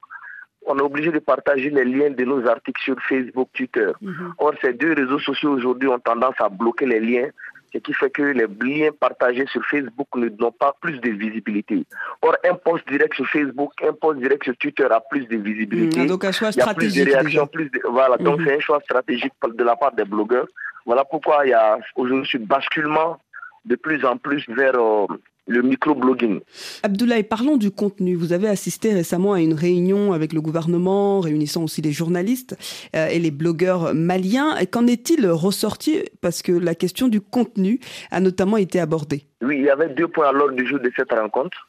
[0.65, 3.91] on est obligé de partager les liens de nos articles sur Facebook, Twitter.
[3.99, 4.33] Mhm.
[4.37, 7.29] Or, ces deux réseaux sociaux aujourd'hui ont tendance à bloquer les liens
[7.73, 11.85] Ce qui fait que les liens partagés sur Facebook ne donnent pas plus de visibilité.
[12.21, 16.01] Or, un post direct sur Facebook, un post direct sur Twitter a plus de visibilité.
[16.01, 17.03] Mmh, donc un choix Il y a stratégique.
[17.03, 17.47] plus de réactions, déjà.
[17.47, 17.79] plus de...
[17.89, 18.45] Voilà, donc Mhm.
[18.45, 20.47] c'est un choix stratégique de la part des blogueurs.
[20.85, 23.19] Voilà pourquoi il y a aujourd'hui ce basculement
[23.65, 25.05] de plus en plus vers euh,
[25.51, 26.39] le microblogging.
[26.83, 28.15] Abdoulaye, parlons du contenu.
[28.15, 32.57] Vous avez assisté récemment à une réunion avec le gouvernement, réunissant aussi les journalistes
[32.95, 34.55] euh, et les blogueurs maliens.
[34.71, 36.03] Qu'en est-il ressorti?
[36.21, 37.79] Parce que la question du contenu
[38.11, 39.25] a notamment été abordée.
[39.41, 41.67] Oui, il y avait deux points à l'ordre du jour de cette rencontre.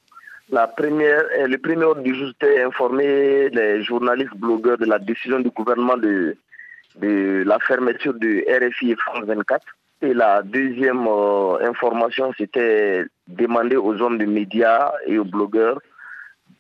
[0.51, 4.99] La première, euh, le premier ordre du jour, c'était informer les journalistes blogueurs de la
[4.99, 6.37] décision du gouvernement de,
[6.97, 9.65] de la fermeture de RFI et France 24.
[10.03, 15.81] Et la deuxième euh, information, c'était demander aux hommes de médias et aux blogueurs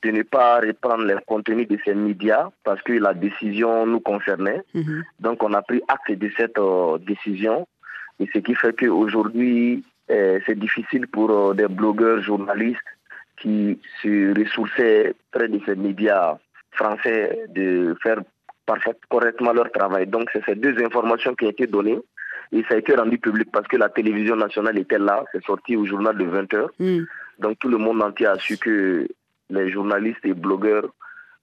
[0.03, 4.63] de ne pas reprendre les contenus de ces médias parce que la décision nous concernait.
[4.75, 5.05] Mhm.
[5.21, 7.67] Donc on a pris acte de cette euh, décision.
[8.21, 12.81] Et ce qui fait qu'aujourd'hui, euh, c'est difficile pour des blogueurs, journalistes
[13.39, 16.37] qui se ressourçaient près de ces médias
[16.73, 18.21] français de faire
[18.67, 20.07] parfait, correctement leur travail.
[20.07, 21.99] Donc c'est ces deux informations qui ont été données.
[22.53, 25.25] Et ça a été rendu public parce que la télévision nationale était là.
[25.33, 26.67] C'est sorti au journal de 20h.
[26.79, 27.05] Mm.
[27.41, 29.09] Donc tout le monde entier a su que
[29.51, 30.87] les journalistes et blogueurs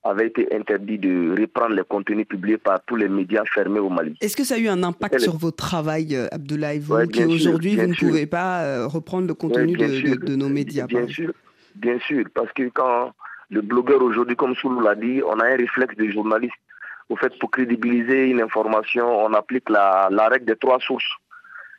[0.04, 4.16] avaient été interdits de reprendre les contenus publiés par tous les médias fermés au Mali.
[4.22, 6.80] Est-ce que ça a eu un impact sur votre travail, euh, Abdoulaye?
[6.80, 8.08] Vous Ouais, qui aujourd'hui, vous ne sûr.
[8.08, 10.16] pouvez pas euh, reprendre le contenu de, sûr.
[10.18, 10.86] de- de nos médias.
[10.88, 11.14] Bien pardon.
[11.14, 11.34] sûr,
[11.76, 13.12] bien sûr, parce que quand
[13.50, 16.54] le blogueur aujourd'hui, comme Soulou l'a dit, on a un réflexe de journaliste.
[17.10, 21.12] Au fait, pour crédibiliser une information, on applique la, la règle des trois sources.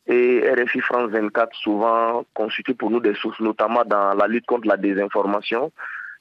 [0.06, 4.66] Et RFI France 24 souvent constitue pour nous des sources, notamment dans la lutte contre
[4.66, 5.70] la désinformation.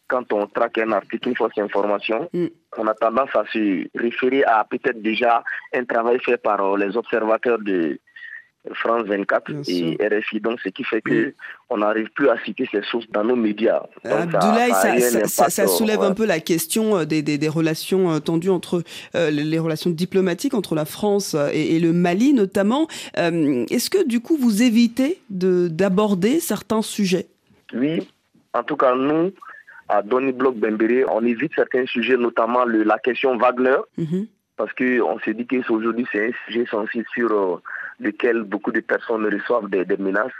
[0.07, 2.47] Quand on traque un article, une fausse information, Mm.
[2.77, 5.43] on a tendance à se référer à peut-être déjà
[5.73, 7.99] un travail fait par les observateurs de
[8.73, 10.39] France 24 Bien et RFI.
[10.39, 11.33] Donc, ce qui fait que
[11.69, 13.79] on n'arrive plus à citer ces sources dans nos médias.
[14.03, 14.71] Donc, ça- Abdoulaye,
[15.27, 16.05] ça a soulève ouais.
[16.05, 18.83] un peu la question euh, des, des- des relations euh, tendues entre
[19.15, 22.87] euh, les relations diplomatiques entre la France et, et le Mali notamment.
[23.17, 27.27] Euh, Est-ce que du coup vous évitez de- d'aborder certains sujets?
[27.73, 28.07] Oui,
[28.53, 29.31] en tout cas, nous,
[29.87, 34.25] à Donny Bloc Bembéré, on évite certains sujets, notamment le- la question Wagner, Mhm.
[34.57, 37.61] parce qu'on s'est dit qu'aujourd'hui, c'est un sujet sensible sur euh,
[37.99, 40.31] lequel beaucoup de personnes reçoivent des, des menaces.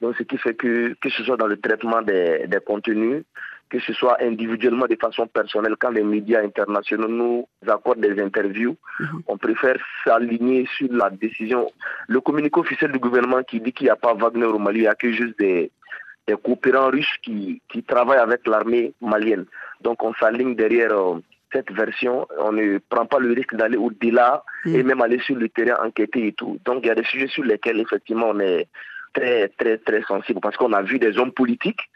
[0.00, 3.22] Donc, ce qui fait que, que ce soit dans le traitement des, des contenus,
[3.70, 8.76] que ce soit individuellement de façon personnelle, quand les médias internationaux nous accordent des interviews,
[9.00, 9.22] Mhm.
[9.26, 11.70] on préfère s'aligner sur la décision.
[12.06, 14.82] Le communiqué officiel du gouvernement qui dit qu'il n'y a pas Wagner au Mali, il
[14.82, 15.70] n'y a que juste des,
[16.28, 19.46] des coopérants russes qui, qui travaillent avec l'armée malienne.
[19.80, 21.18] Donc on s'aligne derrière euh,
[21.54, 24.74] cette version, on ne prend pas le risque d'aller au-delà Mm.
[24.74, 26.58] et même aller sur le terrain enquêter et tout.
[26.64, 28.68] Donc il y a des sujets sur lesquels effectivement on est
[29.12, 31.90] très très très sensible parce qu'on a vu des hommes politiques,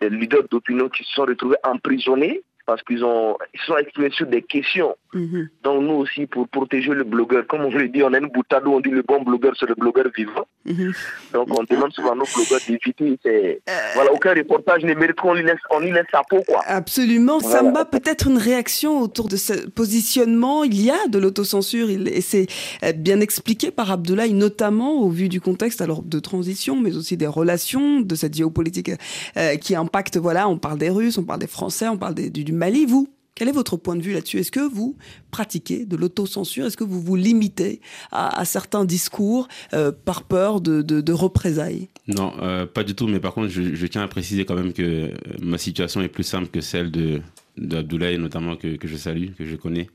[0.00, 4.26] des leaders d'opinion qui se sont retrouvés emprisonnés parce qu'ils ont ils sont exprimés sur
[4.26, 4.96] des questions.
[5.14, 5.48] Mhm.
[5.64, 8.66] Donc nous aussi pour protéger le blogueur, comme on le dit, on a une boutade
[8.66, 10.46] où on dit le bon blogueur c'est le blogueur vivant.
[10.66, 10.92] Mhm.
[11.32, 13.18] Donc on demande souvent à nos blogueurs d'éviter.
[13.26, 13.54] Euh,
[13.94, 16.60] Voilà, aucun reportage ne mérite qu'on laisse, on lui laisse sa peau quoi.
[16.66, 17.38] Absolument.
[17.38, 17.58] Voilà.
[17.60, 20.64] Samba, peut-être une réaction autour de ce positionnement.
[20.64, 22.46] Il y a de l'autocensure et c'est
[22.84, 27.16] euh, bien expliqué par Abdoulaye, notamment au vu du contexte alors de transition, mais aussi
[27.16, 28.90] des relations, de cette géopolitique
[29.36, 32.30] euh, qui impacte, voilà, on parle des Russes, on parle des Français, on parle des-
[32.30, 32.84] du, du Mali.
[32.86, 34.38] Vous, quel est votre point de vue là-dessus?
[34.38, 34.96] Est-ce que vous
[35.30, 36.66] pratiquez de l'autocensure?
[36.66, 41.12] Est-ce que vous vous limitez à, à certains discours euh, par peur de, de- de
[41.12, 41.86] représailles?
[42.08, 43.06] Non, euh, pas du tout.
[43.06, 45.08] Mais par contre, je, je tiens à préciser quand même que euh,
[45.40, 47.20] ma situation est plus simple que celle de
[47.56, 49.88] d'Abdoulaye, notamment que, que je salue, que je connais,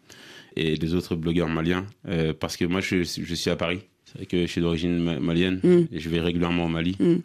[0.55, 3.79] et des autres blogueurs maliens, euh, parce que moi, je, je suis à Paris.
[4.05, 5.81] C'est vrai que je suis d'origine ma- malienne Mm.
[5.91, 6.95] et je vais régulièrement au Mali.
[6.99, 7.15] Mm.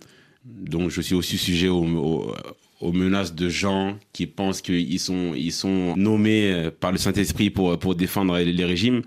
[0.45, 2.35] Donc, je suis aussi sujet au- au-
[2.81, 7.51] aux menaces de gens qui pensent qu'ils sont, ils sont nommés euh, par le Saint-Esprit
[7.51, 9.03] pour, pour défendre les, régimes.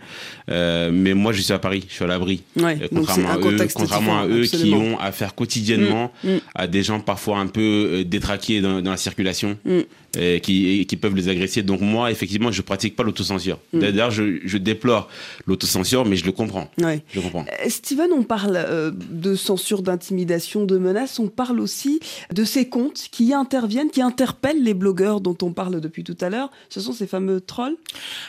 [0.50, 2.44] Euh, mais moi, je suis à Paris, je suis à l'abri.
[2.58, 4.78] Ouais, Euh, contrairement à eux, contrairement à eux absolument.
[4.78, 6.40] qui ont affaire quotidiennement Mm, mm.
[6.56, 9.80] à des gens parfois un peu détraqués dans, dans la circulation Mm.
[10.14, 11.64] Qui, et qui peuvent les agresser.
[11.64, 13.60] Donc moi, effectivement, je pratique pas l'autocensure.
[13.74, 13.80] Mm.
[13.80, 15.08] D'ailleurs, je, je déplore
[15.48, 16.70] l'autocensure, mais je le comprends.
[16.82, 17.04] Ouais.
[17.14, 17.46] Je comprends.
[17.48, 22.00] Euh, Steven, on parle euh, de censure, d'intimidation, de menaces, on parle aussi
[22.34, 26.18] de ces comptes qui interviennent interviennent, qui interpellent les blogueurs dont on parle depuis tout
[26.22, 27.76] à l'heure Ce sont ces fameux trolls?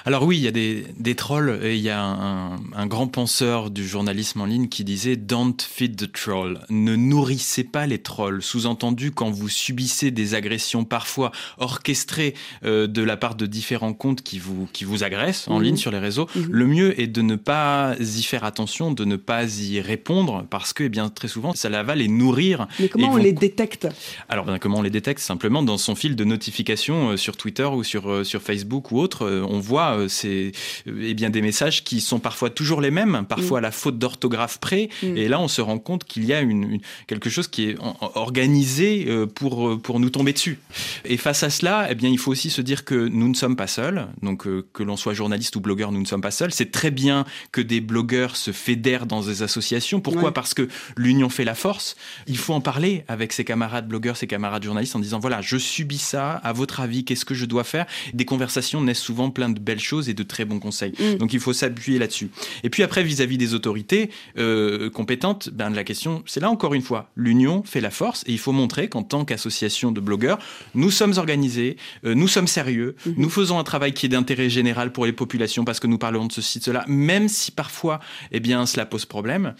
[0.04, 3.06] Alors oui, il y a des, des trolls et il y a un, un, grand
[3.06, 6.60] penseur du journalisme en ligne qui disait Don't feed the troll.
[6.70, 8.42] Ne nourrissez pas les trolls.
[8.42, 11.30] Sous-entendu, quand vous subissez des agressions parfois
[11.72, 15.62] orchestrées euh, de la part de différents comptes qui vous, qui vous agressent en mmh.
[15.62, 16.40] ligne sur les réseaux, mmh.
[16.50, 20.72] le mieux est de ne pas y faire attention, de ne pas y répondre parce
[20.72, 22.68] que eh bien, très souvent, ça va les nourrir.
[22.78, 23.88] Mais comment on les détecte?
[24.28, 25.20] Alors, ben, comment on les détecte?
[25.20, 28.98] Simplement dans son fil de notification euh, sur Twitter ou sur, euh, sur Facebook ou
[28.98, 30.52] autre, euh, on voit c'est
[30.86, 33.64] eh bien, des messages qui sont parfois toujours les mêmes, parfois mm.
[33.64, 34.88] à la faute d'orthographe près.
[35.02, 37.76] Et là, on se rend compte qu'il y a une, quelque chose qui est
[38.14, 40.58] organisé pour, pour nous tomber dessus.
[41.04, 43.56] Et face à cela, eh bien, il faut aussi se dire que nous ne sommes
[43.56, 44.08] pas seuls.
[44.22, 46.52] Donc, que l'on soit journaliste ou blogueur, nous ne sommes pas seuls.
[46.52, 50.00] C'est très bien que des blogueurs se fédèrent dans des associations.
[50.00, 51.96] Pourquoi Parce que l'union fait la force.
[52.26, 55.56] Il faut en parler avec ses camarades blogueurs, ses camarades journalistes en disant voilà, je
[55.56, 57.86] subis ça, à votre avis, qu'est-ce que je dois faire?
[58.14, 60.92] Des conversations naissent souvent plein de belles choses et de très bons conseils.
[60.98, 61.18] Mm.
[61.18, 62.30] Donc il faut s'appuyer là-dessus.
[62.62, 66.82] Et puis après, vis-à-vis des autorités euh, compétentes, ben, la question, c'est là encore une
[66.82, 70.38] fois, l'union fait la force et il faut montrer qu'en tant qu'association de blogueurs,
[70.74, 73.14] nous sommes organisés, euh, nous sommes sérieux, mm-hmm.
[73.16, 76.26] nous faisons un travail qui est d'intérêt général pour les populations parce que nous parlons
[76.26, 79.54] de ceci, de cela, même si parfois, eh bien, cela pose problème.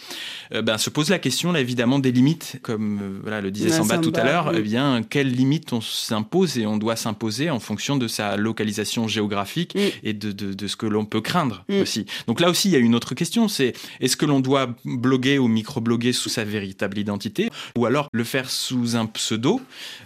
[0.53, 3.71] Euh, ben, se pose la question, là, évidemment, des limites, comme euh, voilà, le disait
[3.71, 7.61] Samba, tout à l'heure, eh bien, quelles limites on s'impose et on doit s'imposer en
[7.61, 12.07] fonction de sa localisation géographique et de, de, de, ce que l'on peut craindre aussi.
[12.27, 15.39] Donc là aussi, il y a une autre question, c'est est-ce que l'on doit bloguer
[15.39, 19.61] ou micro-bloguer sous sa véritable identité ou alors le faire sous un pseudo?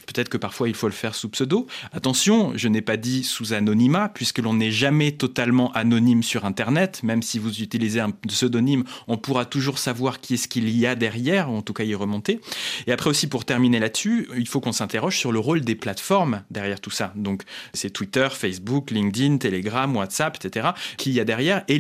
[0.06, 1.66] Peut-être que parfois il faut le faire sous pseudo.
[1.92, 7.02] Attention, je n'ai pas dit sous anonymat, puisque l'on n'est jamais totalement anonyme sur Internet.
[7.02, 10.94] Même si vous utilisez un pseudonyme, on pourra toujours savoir qui est-ce qu'il y a
[10.94, 12.40] derrière, ou en tout cas y remonter.
[12.86, 16.42] Et après aussi, pour terminer là-dessus, il faut qu'on s'interroge sur le rôle des plateformes
[16.50, 17.12] derrière tout ça.
[17.16, 17.42] Donc,
[17.74, 21.78] c'est Twitter, Facebook, LinkedIn, Telegram, WhatsApp, etc., qu'il y a derrière, et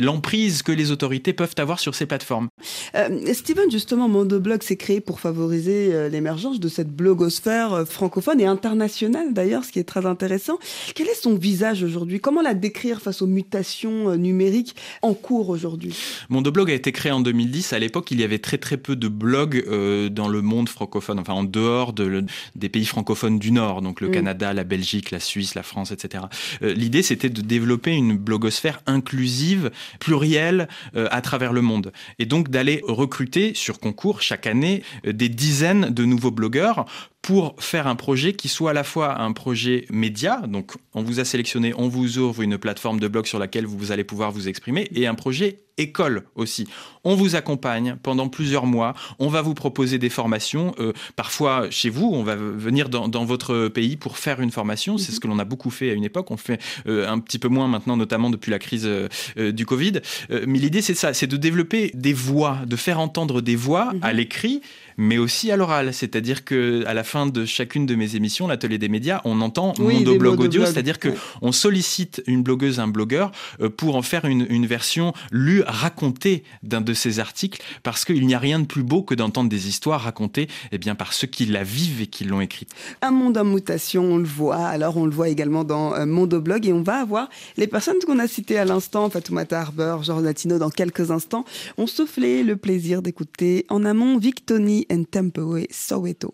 [0.00, 2.48] l'emprise que les autorités peuvent avoir sur ces plateformes.
[2.94, 8.40] Euh, Steven, justement, Mondoblog s'est créé pour favoriser euh, l'émergence de cette blogosphère euh, francophone
[8.40, 10.58] et internationale d'ailleurs, ce qui est très intéressant.
[10.94, 12.20] Quel est son visage aujourd'hui?
[12.20, 15.94] Comment la décrire face aux mutations euh, numériques en cours aujourd'hui?
[16.30, 17.72] Mondoblog a été créé en 2010.
[17.72, 21.18] À l'époque, il y avait très très peu de blogs euh, dans le monde francophone,
[21.18, 24.12] enfin en dehors de, des pays francophones du Nord, donc le mm.
[24.12, 26.24] Canada, la Belgique, la Suisse, la France, etc.
[26.62, 31.92] L'idée, c'était de développer une blogosphère inclusive, plurielle, à travers le monde.
[32.18, 36.86] Et donc d'aller recruter sur concours chaque année des dizaines de nouveaux blogueurs
[37.24, 41.20] pour faire un projet qui soit à la fois un projet média, donc on vous
[41.20, 44.46] a sélectionné, on vous ouvre une plateforme de blog sur laquelle vous allez pouvoir vous
[44.46, 46.68] exprimer, et un projet école aussi.
[47.02, 51.88] On vous accompagne pendant plusieurs mois, on va vous proposer des formations, euh, parfois chez
[51.88, 55.38] vous, on va venir dans, votre pays pour faire une formation, c'est ce que l'on
[55.38, 58.28] a beaucoup fait à une époque, on fait euh, un petit peu moins maintenant, notamment
[58.28, 60.00] depuis la crise euh, du Covid,
[60.46, 64.10] mais l'idée c'est ça, c'est de développer des voix, de faire entendre des voix à
[64.10, 64.16] mhm.
[64.18, 64.60] l'écrit,
[64.96, 68.78] mais aussi à l'oral, c'est-à-dire que à la fin de chacune de mes émissions, l'atelier
[68.78, 71.08] des médias, on entend mon monoblog audio, c'est-à-dire que
[71.42, 73.32] on sollicite une blogueuse, un blogueur
[73.76, 78.34] pour en faire une, une version lue raconter d'un de ces articles parce qu'il n'y
[78.34, 81.46] a rien de plus beau que d'entendre des histoires racontées eh bien, par ceux qui
[81.46, 82.70] la vivent et qui l'ont écrite.
[83.02, 84.66] Un monde en mutation, on le voit.
[84.66, 88.18] Alors, on le voit également dans euh, Mondoblog et on va avoir les personnes qu'on
[88.18, 91.44] a citées à l'instant, Fatoumata Harbour, Georges Latino, dans quelques instants,
[91.78, 96.32] ont soufflé le plaisir d'écouter en amont Victoni And Tempewe, Soweto.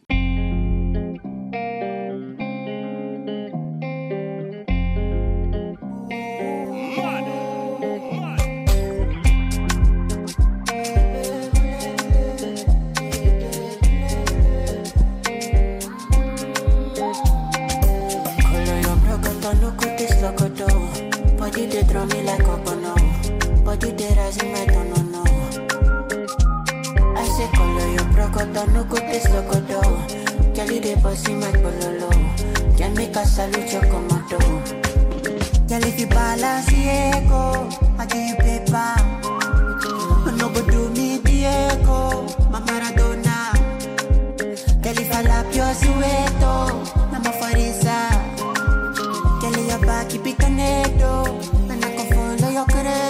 [21.93, 22.95] Body like a bono.
[24.17, 25.00] Rise
[28.33, 28.85] Anaconda no
[35.71, 38.95] Girl, if you balance ego, I give you paper.
[40.37, 43.53] No go do me Diego, my Maradona.
[44.83, 46.55] Girl, if I lap your sueto,
[47.13, 48.11] I'm a farisa.
[49.41, 51.27] Girl, your back, keep it canedo.
[51.71, 53.10] And I can follow your career.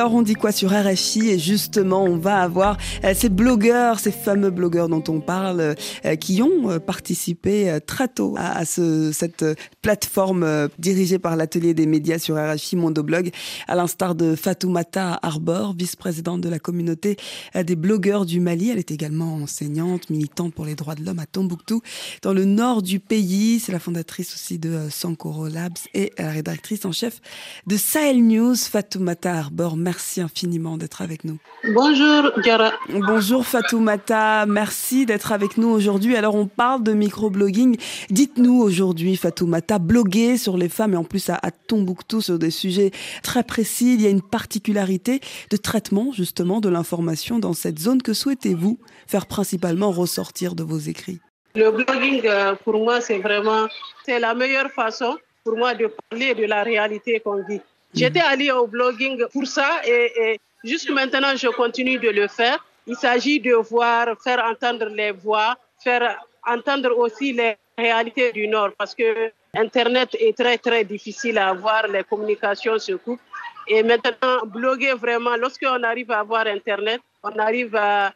[0.00, 4.12] Alors on dit quoi sur RFI et justement on va avoir euh, ces blogueurs, ces
[4.12, 5.74] fameux blogueurs dont on parle,
[6.06, 9.44] euh, qui ont euh, participé très tôt à, ce, cette
[9.82, 13.30] plateforme dirigée par l'atelier des médias sur RFI Mondoblog,
[13.68, 17.18] à l'instar de Fatoumata Arbor, vice-présidente de la communauté
[17.54, 18.70] des blogueurs du Mali.
[18.70, 21.82] Elle est également enseignante, militante pour les droits de l'homme à Tombouctou,
[22.22, 23.60] dans le nord du pays.
[23.60, 27.20] C'est la fondatrice aussi de Sankoro Labs et la rédactrice en chef
[27.66, 29.76] de Sahel News, Fatoumata Arbor.
[29.76, 31.38] Merci infiniment d'être avec nous.
[31.74, 32.72] Bonjour, Diara.
[32.88, 34.46] Bonjour, Fatoumata.
[34.46, 36.16] Merci d'être avec nous aujourd'hui.
[36.16, 37.76] Alors, on parle de microblogging.
[38.10, 42.50] Dites-nous aujourd'hui, Fatoumata, bloguer sur les femmes et en plus à, à Tombouctou sur des
[42.50, 42.90] sujets
[43.22, 43.94] très précis.
[43.94, 45.20] Il y a une particularité
[45.50, 48.02] de traitement, justement, de l'information dans cette zone.
[48.02, 51.20] Que souhaitez-vous faire principalement ressortir de vos écrits?
[51.54, 53.66] Le blogging, euh, pour moi, c'est vraiment,
[54.04, 57.60] c'est la meilleure façon pour moi de parler de la réalité qu'on vit.
[57.94, 62.64] J'étais allée au blogging pour ça et, et jusque maintenant, je continue de le faire.
[62.86, 68.70] Il s'agit de voir, faire entendre les voix, faire entendre aussi les réalités du Nord
[68.78, 73.20] parce que Internet est très, très difficile à avoir, les communications se coupent.
[73.66, 78.12] Et maintenant, bloguer vraiment, lorsqu'on arrive à avoir Internet, on arrive à,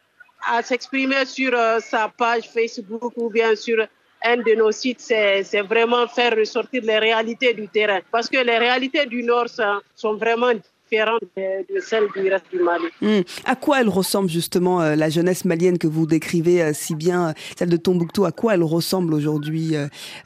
[0.63, 3.87] s'exprimer sur euh, sa page Facebook ou bien sur
[4.25, 7.99] un de nos sites, c'est vraiment faire ressortir les réalités du terrain.
[8.11, 12.45] Parce que les réalités du Nord sont, sont vraiment différentes de, de, celles du reste
[12.51, 12.85] du Mali.
[13.01, 13.21] Mmh.
[13.45, 17.29] À quoi elle ressemble justement euh, la jeunesse malienne que vous décrivez euh, si bien,
[17.29, 19.75] euh, celle de Tombouctou, à quoi elle ressemble aujourd'hui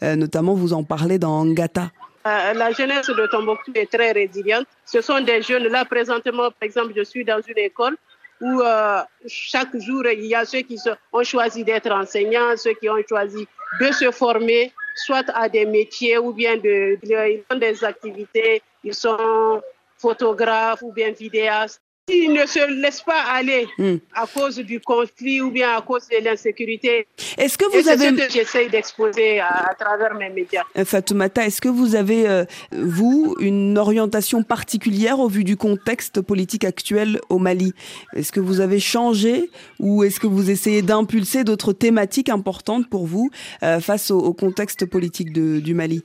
[0.01, 1.91] Notamment, vous en parlez dans Ngata.
[2.25, 4.67] La jeunesse de Tombouctou est très résiliente.
[4.85, 7.95] Ce sont des jeunes, là présentement, par exemple, je suis dans une école
[8.41, 10.77] où euh, chaque jour, il y a ceux qui
[11.11, 13.47] ont choisi d'être enseignants, ceux qui ont choisi
[13.81, 18.61] de se former, soit à des métiers ou bien de, de, ils ont des activités,
[18.83, 19.61] ils sont
[19.97, 21.81] photographes ou bien vidéastes.
[22.11, 23.95] Ils ne se laissent pas aller Mm.
[24.15, 27.07] à cause du conflit ou bien à cause de l'insécurité.
[27.37, 28.09] Est-ce que Et vous c'est avez...
[28.09, 30.63] ce que j'essaie d'exposer à, à travers mes médias.
[30.77, 36.21] Euh, Fatoumata, est-ce que vous avez, euh, vous, une orientation particulière au vu du contexte
[36.21, 37.73] politique actuel au Mali?
[38.15, 39.49] Est-ce que vous avez changé
[39.79, 43.29] ou est-ce que vous essayez d'impulser d'autres thématiques importantes pour vous
[43.63, 46.03] euh, face au, au contexte politique de- du Mali?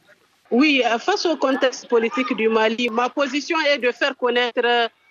[0.51, 4.63] Oui, face au contexte politique du Mali, ma position est de faire connaître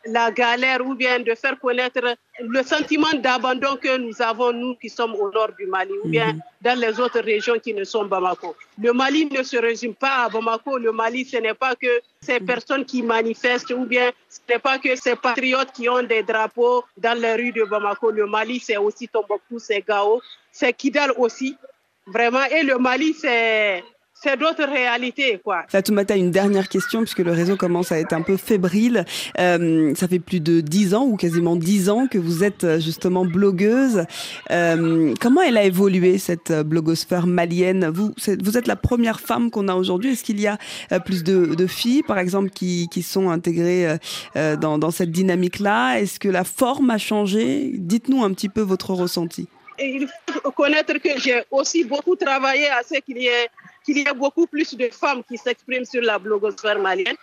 [0.06, 4.89] la galère ou bien de faire connaître le sentiment d'abandon que nous avons, nous qui
[4.89, 8.56] sommes au nord du Mali, ou bien dans les autres régions qui ne sont Bamako.
[8.82, 10.78] Le Mali ne se résume pas à Bamako.
[10.78, 14.80] Le Mali, ce n'est pas que ces personnes qui manifestent, ou bien ce n'est pas
[14.80, 18.12] que ces patriotes qui ont des drapeaux dans les rues de Bamako.
[18.12, 21.58] Le Mali, c'est aussi Tombouctou, c'est Gao, c'est Kidal aussi.
[22.06, 23.84] Vraiment, et le Mali, c'est
[24.24, 25.63] c'est d'autres réalités, quoi.
[25.67, 29.03] Fatoumata, une dernière question, puisque le réseau commence à être un peu fébrile.
[29.39, 32.80] Euh, ça fait plus de dix ans, ou quasiment dix ans, que vous êtes euh,
[32.80, 34.05] justement blogueuse.
[34.51, 37.89] Euh, comment elle a évolué, cette blogosphère malienne?
[37.89, 40.13] Vous, êtes la première femme qu'on a aujourd'hui.
[40.13, 40.57] Est-ce qu'il y a
[41.03, 43.97] plus de, de filles, par exemple, qui, qui sont intégrées
[44.36, 45.99] dans, dans cette dynamique-là?
[45.99, 47.71] Est-ce que la forme a changé?
[47.74, 49.47] Dites-nous un petit peu votre ressenti.
[49.80, 53.47] Et il faut connaître que j'ai aussi beaucoup travaillé à ce qu'il y ait
[53.86, 57.16] qu'il y ait beaucoup plus de femmes qui s'expriment sur la blogosphère malienne.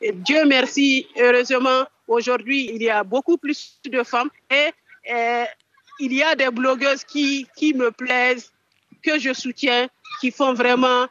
[0.00, 4.70] Et Dieu merci, heureusement, aujourd'hui, il y a beaucoup plus de femmes et
[5.12, 5.44] euh,
[6.00, 8.52] il y a des blogueuses qui, qui me plaisent,
[9.02, 9.88] que je soutiens,
[10.20, 11.06] qui font vraiment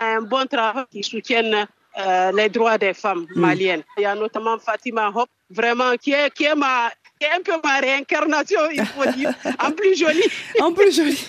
[0.00, 1.66] un bon travail, qui soutiennent
[1.98, 3.40] euh, les droits des femmes Mm.
[3.40, 3.82] maliennes.
[3.96, 6.90] Il y a notamment Fatima Hop, vraiment, qui est, qui est, ma,
[7.26, 10.22] un peu ma réincarnation, il faut dire, en plus jolie.
[10.60, 11.26] En plus jolie.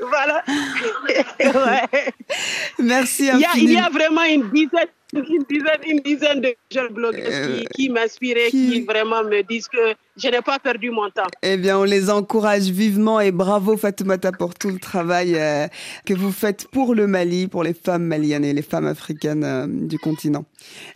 [0.00, 0.42] voilà.
[1.40, 2.12] ouais.
[2.78, 3.86] Merci Il y, a, il y infiniment.
[3.86, 4.88] a vraiment une dizaine,
[5.22, 8.80] une dizaine, une dizaine de jeunes blogueuses Euh, qui, qui m'inspirent, qui- qui...
[8.82, 11.26] vraiment me disent que je n'ai pas perdu mon temps.
[11.42, 15.66] Eh bien, on les encourage vivement et bravo Fatoumata pour tout le travail euh,
[16.06, 19.66] que vous faites pour le Mali, pour les femmes maliennes et les femmes africaines euh,
[19.68, 20.44] du continent.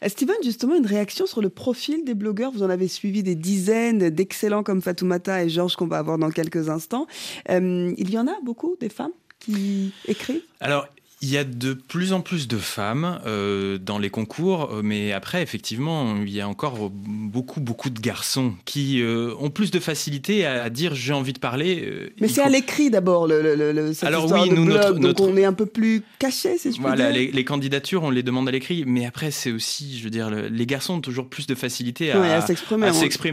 [0.07, 2.53] Steven, justement, une réaction sur le profil des blogueurs?
[2.53, 6.31] Vous en avez suivi des dizaines d'excellents comme Fatoumata et Georges qu'on va avoir dans
[6.31, 7.07] quelques instants.
[7.51, 10.43] Euh, il y en a beaucoup des femmes qui écrivent?
[10.61, 10.87] Alors,
[11.21, 15.13] il y a de plus en plus de femmes euh, dans les concours, euh, mais
[15.13, 19.81] après, effectivement, il y a encore beaucoup, beaucoup de garçons qui euh, ont plus de
[19.81, 22.13] facilité à, à dire j'ai envie de parler.
[22.21, 24.65] Mais c'est faut- à l'écrit d'abord, le, le, le- cette Alors histoire oui, de nous,
[24.67, 27.21] blog, notre- donc notre- on est un peu plus caché, si je Voilà, dire.
[27.21, 30.31] les, les candidatures, on les demande à l'écrit, mais après, c'est aussi, je veux dire,
[30.31, 32.87] le- les garçons ont toujours plus de facilité à, Ouais, à s'exprimer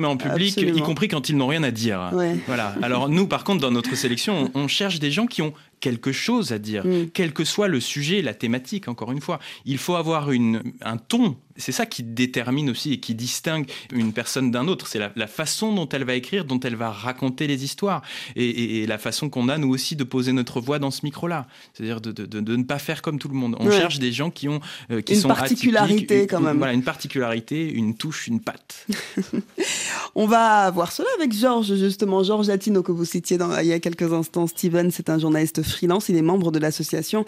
[0.08, 0.78] en- public, Absolument.
[0.78, 2.10] y compris quand ils n'ont rien à dire.
[2.14, 2.36] Ouais.
[2.48, 2.76] Voilà.
[2.82, 6.12] Alors nous, par contre, dans notre sélection, on, on cherche des gens qui ont quelque
[6.12, 7.10] chose à dire, mm.
[7.14, 9.40] quel que soit le sujet, la thématique, encore une fois.
[9.66, 14.14] Il faut avoir une, un ton c'est ça qui détermine aussi et qui distingue une
[14.14, 14.88] personne d'un autre.
[14.88, 18.02] C'est la, façon dont elle va écrire, dont elle va raconter les histoires.
[18.36, 21.48] Et, la façon qu'on a, nous aussi, de poser notre voix dans ce micro-là.
[21.74, 23.56] C'est-à-dire de, ne pas faire comme tout le monde.
[23.60, 24.60] On cherche des gens qui ont
[24.92, 26.58] euh, qui une sont particularité quand même.
[26.58, 28.86] Voilà, une particularité, une touche, une patte.
[30.16, 32.24] On va voir cela avec Georges, justement.
[32.24, 34.48] Georges Latino, que vous citiez dans, il y a quelques instants.
[34.48, 36.10] Steven, c'est un journaliste freelance.
[36.10, 37.26] Il est membre de l'association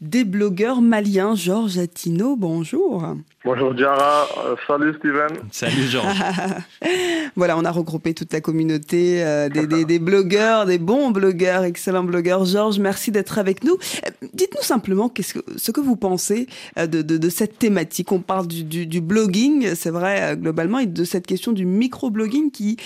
[0.00, 1.34] des blogueurs maliens.
[1.34, 3.04] Georges Latino, bonjour.
[3.44, 5.28] Bonjour Diara, euh, salut Steven.
[5.52, 6.06] Salut Georges.
[7.36, 12.44] voilà, on a regroupé toute la communauté euh, des, blogueurs, des bons blogueurs, excellents blogueurs.
[12.44, 13.74] Georges, merci d'être avec nous.
[13.74, 16.46] Euh, dites-nous simplement que, ce que vous pensez
[16.76, 18.10] de, cette thématique.
[18.10, 22.76] On parle du, blogging, c'est vrai, globalement, et de cette question du micro-blogging qui,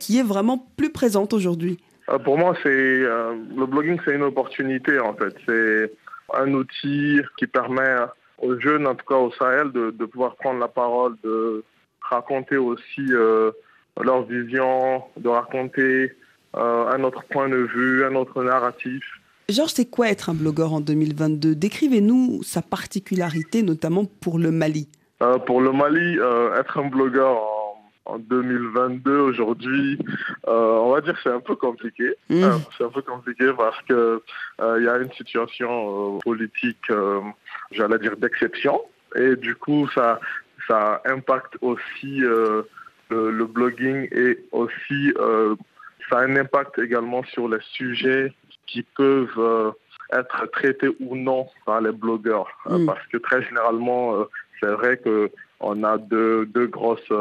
[0.00, 1.78] qui est vraiment plus présente aujourd'hui.
[2.24, 5.34] Pour moi, c'est le blogging, c'est une opportunité en fait.
[5.46, 5.92] C'est
[6.34, 7.96] un outil qui permet
[8.42, 11.64] aux jeunes, en tout cas au Sahel, de, pouvoir prendre la parole, de
[12.00, 13.52] raconter aussi euh,
[14.00, 16.12] leur vision, de raconter
[16.56, 19.02] euh, un autre point de vue, un autre narratif.
[19.48, 24.88] Georges, c'est quoi être un blogueur en 2022 Décrivez-nous sa particularité, notamment pour le Mali.
[25.22, 26.18] Euh, pour le Mali,
[26.58, 27.61] être un blogueur en
[28.04, 29.98] en 2022 aujourd'hui,
[30.48, 32.14] euh, on va dire que c'est un peu compliqué.
[32.28, 32.42] Mmh.
[32.42, 34.22] Euh, c'est un peu compliqué parce que
[34.60, 36.90] euh, il y a une situation politique,
[37.70, 38.80] j'allais dire d'exception,
[39.14, 40.20] et du coup ça
[40.68, 42.68] ça impacte aussi le,
[43.10, 45.12] le, blogging et aussi
[46.08, 48.32] ça a un impact également sur les sujets
[48.66, 49.74] qui peuvent
[50.12, 52.86] être traités ou non par les blogueurs, mmh.
[52.86, 54.24] parce que très généralement
[54.60, 55.30] c'est vrai que
[55.60, 57.12] on a deux, deux grosses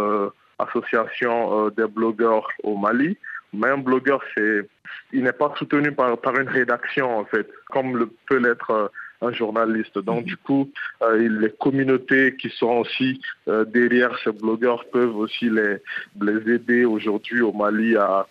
[0.68, 3.18] association euh, des blogueurs au Mali.
[3.54, 4.68] Mais un blogueur, c'est,
[5.12, 8.88] il n'est pas soutenu par, par une rédaction, en fait, comme le peut l'être euh,
[9.24, 10.00] un journaliste.
[10.00, 10.72] Donc, du coup,
[11.04, 13.22] euh, les communautés qui sont aussi
[13.68, 15.78] derrière ces blogueurs peuvent aussi les,
[16.20, 18.26] les aider aujourd'hui au Mali à,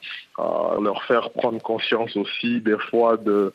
[0.83, 3.53] leur faire prendre conscience aussi des fois de,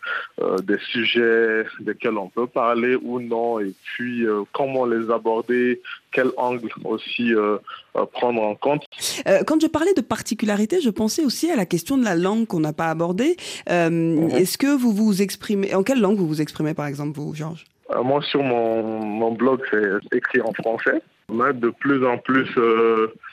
[0.61, 5.81] des sujets desquels on peut parler ou non, et puis comment les aborder,
[6.15, 7.57] quel angle aussi euh,
[7.97, 8.85] euh, prendre en compte.
[9.27, 12.47] Euh, quand je parlais de particularité, je pensais aussi à la question de la langue
[12.47, 13.35] qu'on n'a pas abordée.
[13.69, 14.29] Mhm.
[14.31, 17.65] Est-ce que vous vous exprimez, en quelle langue vous vous exprimez par exemple, vous, Georges?
[18.03, 21.01] Moi, sur mon, mon blog, c'est écrit en français.
[21.31, 22.49] Mais de plus en plus,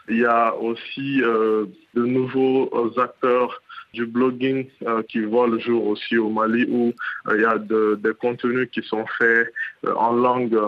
[0.08, 3.61] il y a aussi de nouveaux acteurs
[3.92, 6.92] du blogging euh, qui voit le jour aussi au Mali où
[7.28, 9.52] euh, il y a des contenus qui sont faits
[9.86, 10.58] euh, en langue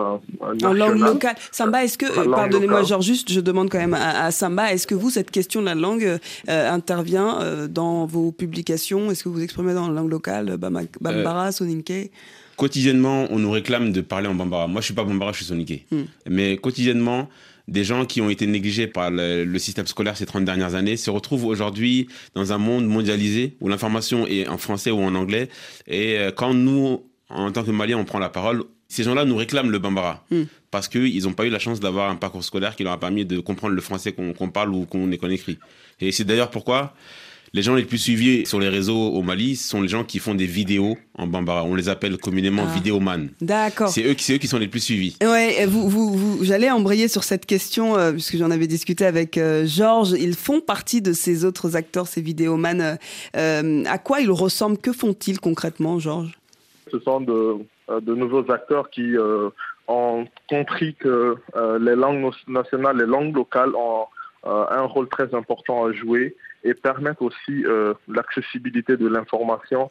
[0.40, 0.64] nationale.
[0.64, 1.36] En langue locale.
[1.50, 5.10] Samba, est-ce que, pardonnez-moi, genre juste, je demande quand même à, Samba, est-ce que vous,
[5.10, 6.18] cette question de la langue
[6.48, 9.10] intervient dans vos publications?
[9.10, 12.10] Est-ce que vous exprimez dans la langue locale, Bambara, Soninke
[12.56, 14.68] Quotidiennement, on nous réclame de parler en Bambara.
[14.68, 15.86] Moi, je suis pas Bambara, je suis Soninke.
[15.90, 16.02] Hmm.
[16.28, 17.28] Mais quotidiennement,
[17.68, 21.10] des gens qui ont été négligés par le, système scolaire ces 30 dernières années se
[21.10, 25.48] retrouvent aujourd'hui dans un monde mondialisé où l'information est en français ou en anglais.
[25.86, 29.36] Et euh, quand nous, en tant que Maliens, on prend la parole, ces gens-là nous
[29.36, 30.24] réclament le Bambara.
[30.30, 30.44] Hmm.
[30.70, 33.24] Parce qu'ils n'ont pas eu la chance d'avoir un parcours scolaire qui leur a permis
[33.24, 35.58] de comprendre le français qu'on parle ou qu'on écrit.
[36.00, 36.94] Et c'est d'ailleurs pourquoi
[37.54, 40.34] les gens les plus suivis sur les réseaux au Mali sont les gens qui font
[40.34, 41.62] des vidéos en Bambara.
[41.62, 42.74] On les appelle communément ah.
[42.74, 43.28] vidéoman.
[43.40, 43.88] D'accord.
[43.88, 45.16] C'est eux, eux qui sont les plus suivis.
[45.22, 49.38] Ouais, vous, vous, vous j'allais embrayer sur cette question euh, puisque j'en avais discuté avec
[49.38, 50.10] euh, Georges.
[50.10, 52.98] Ils font partie de ces autres acteurs, ces vidéomans.
[53.36, 54.78] Euh, à quoi ils ressemblent?
[54.78, 56.36] Que font-ils concrètement, Georges?
[56.90, 57.58] Ce sont de,
[58.00, 59.14] de, nouveaux acteurs qui
[59.86, 61.36] ont compris que
[61.80, 64.06] les langues nationales, les langues locales ont
[64.44, 69.90] un rôle très important à jouer et permettre aussi euh, l'accessibilité de l'information.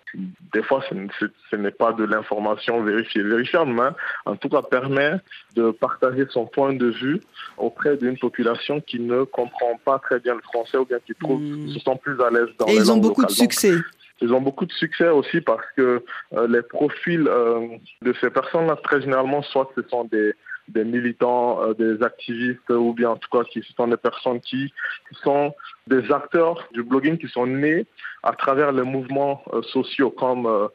[0.54, 3.90] Des fois, ce, n'est pas de l'information vérifiée, vérifiable, mais
[4.26, 5.14] en tout cas permet
[5.56, 7.22] de partager son point de vue
[7.58, 11.40] auprès d'une population qui ne comprend pas très bien le français ou bien qui trouve,
[11.42, 11.70] hmm.
[11.70, 13.76] se sent plus à l'aise dans et ils ont beaucoup de succès.
[14.22, 16.04] ils ont beaucoup de succès aussi parce que
[16.34, 17.68] euh, les profils euh,
[18.02, 20.34] de ces personnes-là, très généralement, soit ce sont des
[20.68, 24.74] des militants, euh, des activistes ou bien en tout cas qui sont des personnes qui,
[25.24, 25.54] sont
[25.88, 27.86] des acteurs du blogging qui sont nés
[28.24, 30.68] à travers les mouvements euh, sociaux comme euh,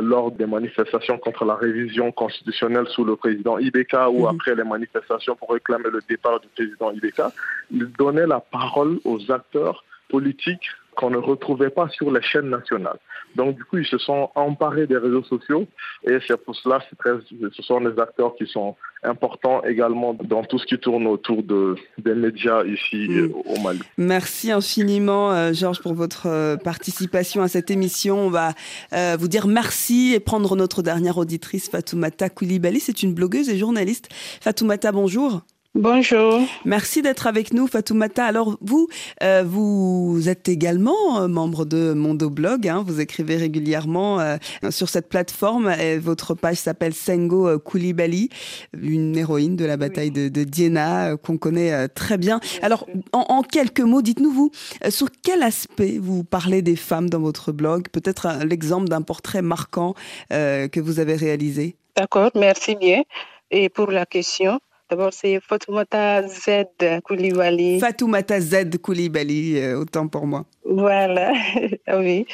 [0.00, 4.34] lors des manifestations contre la révision constitutionnelle sous le président Ibeka ou mhm.
[4.34, 7.30] après les manifestations pour réclamer le départ du président Ibeka.
[7.70, 12.98] Ils donnaient la parole aux acteurs politiques qu'on ne retrouvait pas sur les chaînes nationales.
[13.36, 15.66] Donc, du coup, ils se sont emparés des réseaux sociaux
[16.04, 17.22] et c'est pour cela, que
[17.52, 21.76] ce sont des acteurs qui sont importants également dans tout ce qui tourne autour de,
[21.98, 23.32] des médias ici mm.
[23.32, 23.80] au Mali.
[23.98, 28.26] Merci infiniment, euh, Georges, pour votre euh, participation à cette émission.
[28.26, 28.52] On va
[28.92, 32.80] euh, vous dire merci et prendre notre dernière auditrice, Fatoumata Koulibaly.
[32.80, 34.08] C'est une blogueuse et journaliste.
[34.40, 35.42] Fatoumata, bonjour.
[35.78, 36.40] Bonjour.
[36.64, 38.24] Merci d'être avec nous, Fatoumata.
[38.24, 38.88] Alors, vous,
[39.22, 42.66] euh, vous êtes également euh, membre de Mondoblog.
[42.66, 44.38] Hein, vous écrivez régulièrement euh,
[44.70, 45.70] sur cette plateforme.
[45.78, 48.30] Et votre page s'appelle Sengo Koulibaly,
[48.72, 52.40] une héroïne de la bataille de, de Diena qu'on connaît très bien.
[52.62, 54.50] Alors, en, en quelques mots, dites-nous, vous,
[54.88, 57.88] sur quel aspect vous parlez des femmes dans votre blog?
[57.92, 59.92] Peut-être l'exemple d'un portrait marquant
[60.30, 63.02] que vous avez réalisé D'accord, merci bien.
[63.50, 64.58] Et pour la question,
[64.88, 67.80] D'abord, c'est Fatoumata Z Koulibaly.
[67.80, 70.44] Fatoumata Z Koulibaly, euh, autant pour moi.
[70.64, 71.32] Voilà,
[71.86, 72.26] ah oui.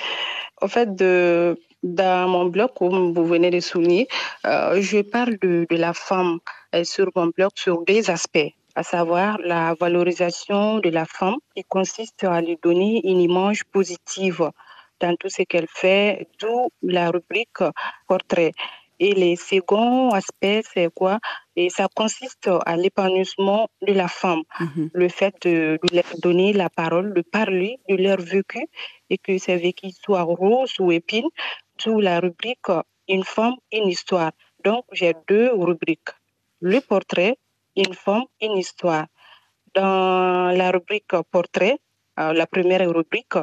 [0.60, 4.06] En fait, de, dans mon blog, comme vous venez de souligner,
[4.46, 6.38] euh, je parle de, de la femme
[6.74, 11.64] euh, sur mon blog sur deux aspects à savoir la valorisation de la femme qui
[11.64, 14.50] consiste à lui donner une image positive
[15.00, 17.62] dans tout ce qu'elle fait, d'où la rubrique
[18.06, 18.52] portrait.
[19.00, 21.18] Et le second aspect, c'est quoi?
[21.56, 24.90] Et ça consiste à l'épanouissement de la femme, mhm.
[24.94, 28.66] le fait de, leur donner la parole, de parler de leur vécu
[29.10, 31.28] et que ces vécu soient rose ou épine,
[31.78, 32.72] sous la rubrique
[33.08, 34.32] Une femme, une histoire.
[34.64, 36.14] Donc, j'ai deux rubriques.
[36.60, 37.36] Le portrait,
[37.76, 39.06] une femme, une histoire.
[39.74, 41.78] Dans la rubrique portrait,
[42.20, 43.38] euh, la première rubrique,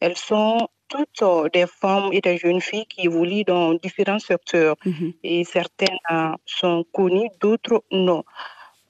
[0.00, 4.76] elles sont toutes euh, des femmes et des jeunes filles qui évoluent dans différents secteurs
[4.84, 5.12] mhm.
[5.22, 8.24] et certaines euh, sont connues, d'autres non.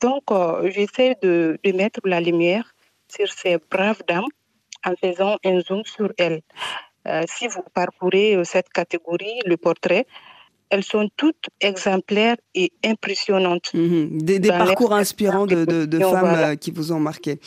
[0.00, 2.74] Donc, euh, j'essaie de, de, mettre la lumière
[3.08, 4.32] sur ces braves dames
[4.84, 6.42] en faisant un zoom sur elles.
[7.26, 10.06] si vous parcourez cette catégorie, le portrait,
[10.74, 13.70] elles sont toutes exemplaires et impressionnantes.
[13.74, 14.22] Mhm.
[14.22, 17.38] Des, parcours inspirants de, femmes euh, qui vous ont marqué.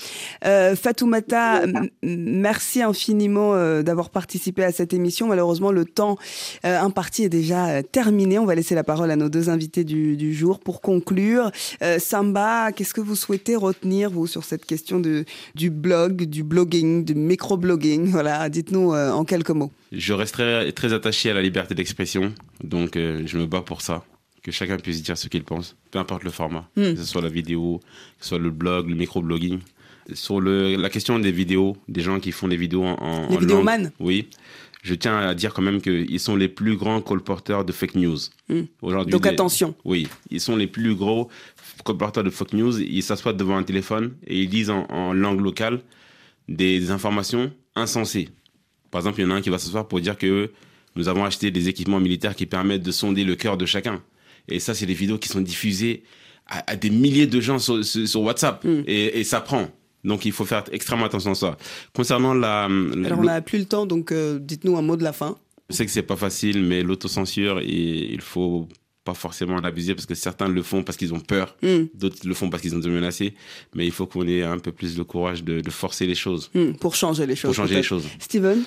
[0.46, 1.64] Euh, Fatoumata,
[2.02, 5.28] merci infiniment euh, d'avoir participé à cette émission.
[5.28, 6.18] Malheureusement, le temps
[6.64, 8.40] imparti est déjà terminé.
[8.40, 11.52] On va laisser la parole à nos deux invités du, jour pour conclure.
[12.00, 15.26] Samba, qu'est-ce que vous souhaitez retenir, vous, sur cette question de,
[15.56, 18.08] du blog, du blogging, du microblogging?
[18.08, 19.72] Voilà, dites-nous en quelques mots.
[19.92, 22.34] Je resterai très attaché à la liberté d'expression,
[22.64, 24.04] donc euh, je me bats pour ça,
[24.44, 26.94] que chacun puisse dire ce qu'il pense, peu importe le format, hmm.
[26.94, 27.80] que ce soit la vidéo,
[28.20, 29.60] que ce soit le blog, le microblogging.
[30.14, 33.92] Sur le, la question des vidéos, des gens qui font des vidéos en, les vidéomanes
[34.00, 34.30] Oui,
[34.82, 38.18] je tiens à dire quand même qu'ils sont les plus grands colporteurs de fake news.
[38.48, 38.64] Hmm.
[38.82, 39.76] Aujourd'hui, Donc attention.
[39.84, 41.30] Oui, ils sont les plus gros
[41.84, 42.80] colporteurs de fake news.
[42.82, 45.82] Ils s'assoient devant un téléphone et ils disent en, en langue locale
[46.48, 48.30] des informations insensées.
[48.92, 50.52] Par exemple, il y en a un qui va s'asseoir pour dire que
[50.96, 54.02] nous avons acheté des équipements militaires qui permettent de sonder le cœur de chacun.
[54.48, 56.04] Et ça, c'est des vidéos qui sont diffusées
[56.48, 58.64] à, des milliers de gens sur, WhatsApp.
[58.64, 58.84] Mm.
[58.88, 59.68] Et, ça prend.
[60.04, 61.58] Donc il faut faire extrêmement attention à ça.
[61.94, 62.66] Concernant la...
[62.66, 65.38] Alors on n'a plus le temps, donc euh, dites-nous un mot de la fin.
[65.70, 68.70] Je sais que c'est pas facile, mais l'autocensure, il faut
[69.08, 71.86] pas forcément l'abuser parce que certains le font parce qu'ils ont peur, hmm.
[71.94, 73.36] d'autres le font parce qu'ils ont été menacés.
[73.74, 76.52] Mais il faut qu'on ait un peu plus le courage de, forcer les choses.
[76.82, 77.56] Pour changer les choses.
[77.56, 78.06] Pour changer les choses.
[78.20, 78.64] Steven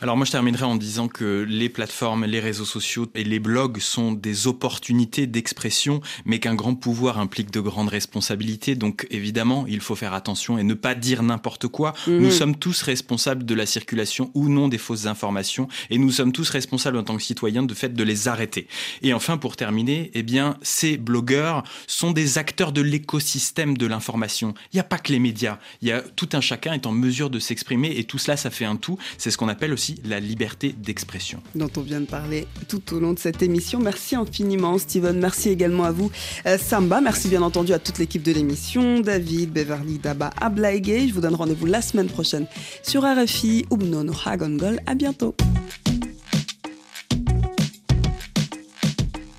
[0.00, 3.80] Alors moi je terminerai en disant que les plateformes, les réseaux sociaux et les blogs
[3.80, 8.74] sont des opportunités d'expression, mais qu'un grand pouvoir implique de grandes responsabilités.
[8.76, 11.92] Donc évidemment, il faut faire attention et ne pas dire n'importe quoi.
[12.06, 12.18] Hmm.
[12.18, 16.32] Nous sommes tous responsables de la circulation ou non des fausses informations et nous sommes
[16.32, 18.68] tous responsables en tant que citoyens de fait de les arrêter.
[19.02, 24.54] Et enfin, pour terminer, eh bien, ces blogueurs sont des acteurs de l'écosystème de l'information.
[24.72, 25.58] Il n'y a pas que les médias.
[25.80, 28.50] Il y a tout un chacun est en mesure de s'exprimer et tout cela, ça
[28.50, 28.98] fait un tout.
[29.18, 31.42] C'est ce qu'on appelle aussi la liberté d'expression.
[31.54, 33.78] Dont on vient de parler tout au long de cette émission.
[33.80, 35.18] Merci infiniment, Steven.
[35.18, 36.10] Merci également à vous,
[36.46, 37.00] euh, Samba.
[37.00, 39.00] Merci bien entendu à toute l'équipe de l'émission.
[39.00, 41.08] David, Beverly, Daba, Ablaïgé.
[41.08, 42.46] Je vous donne rendez-vous la semaine prochaine
[42.82, 43.66] sur RFI.
[43.70, 44.80] Ubnon Hagongol.
[44.86, 45.34] À bientôt.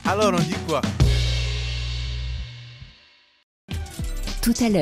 [0.06, 0.82] Alors on dit quoi?
[4.42, 4.82] Tout à l'heure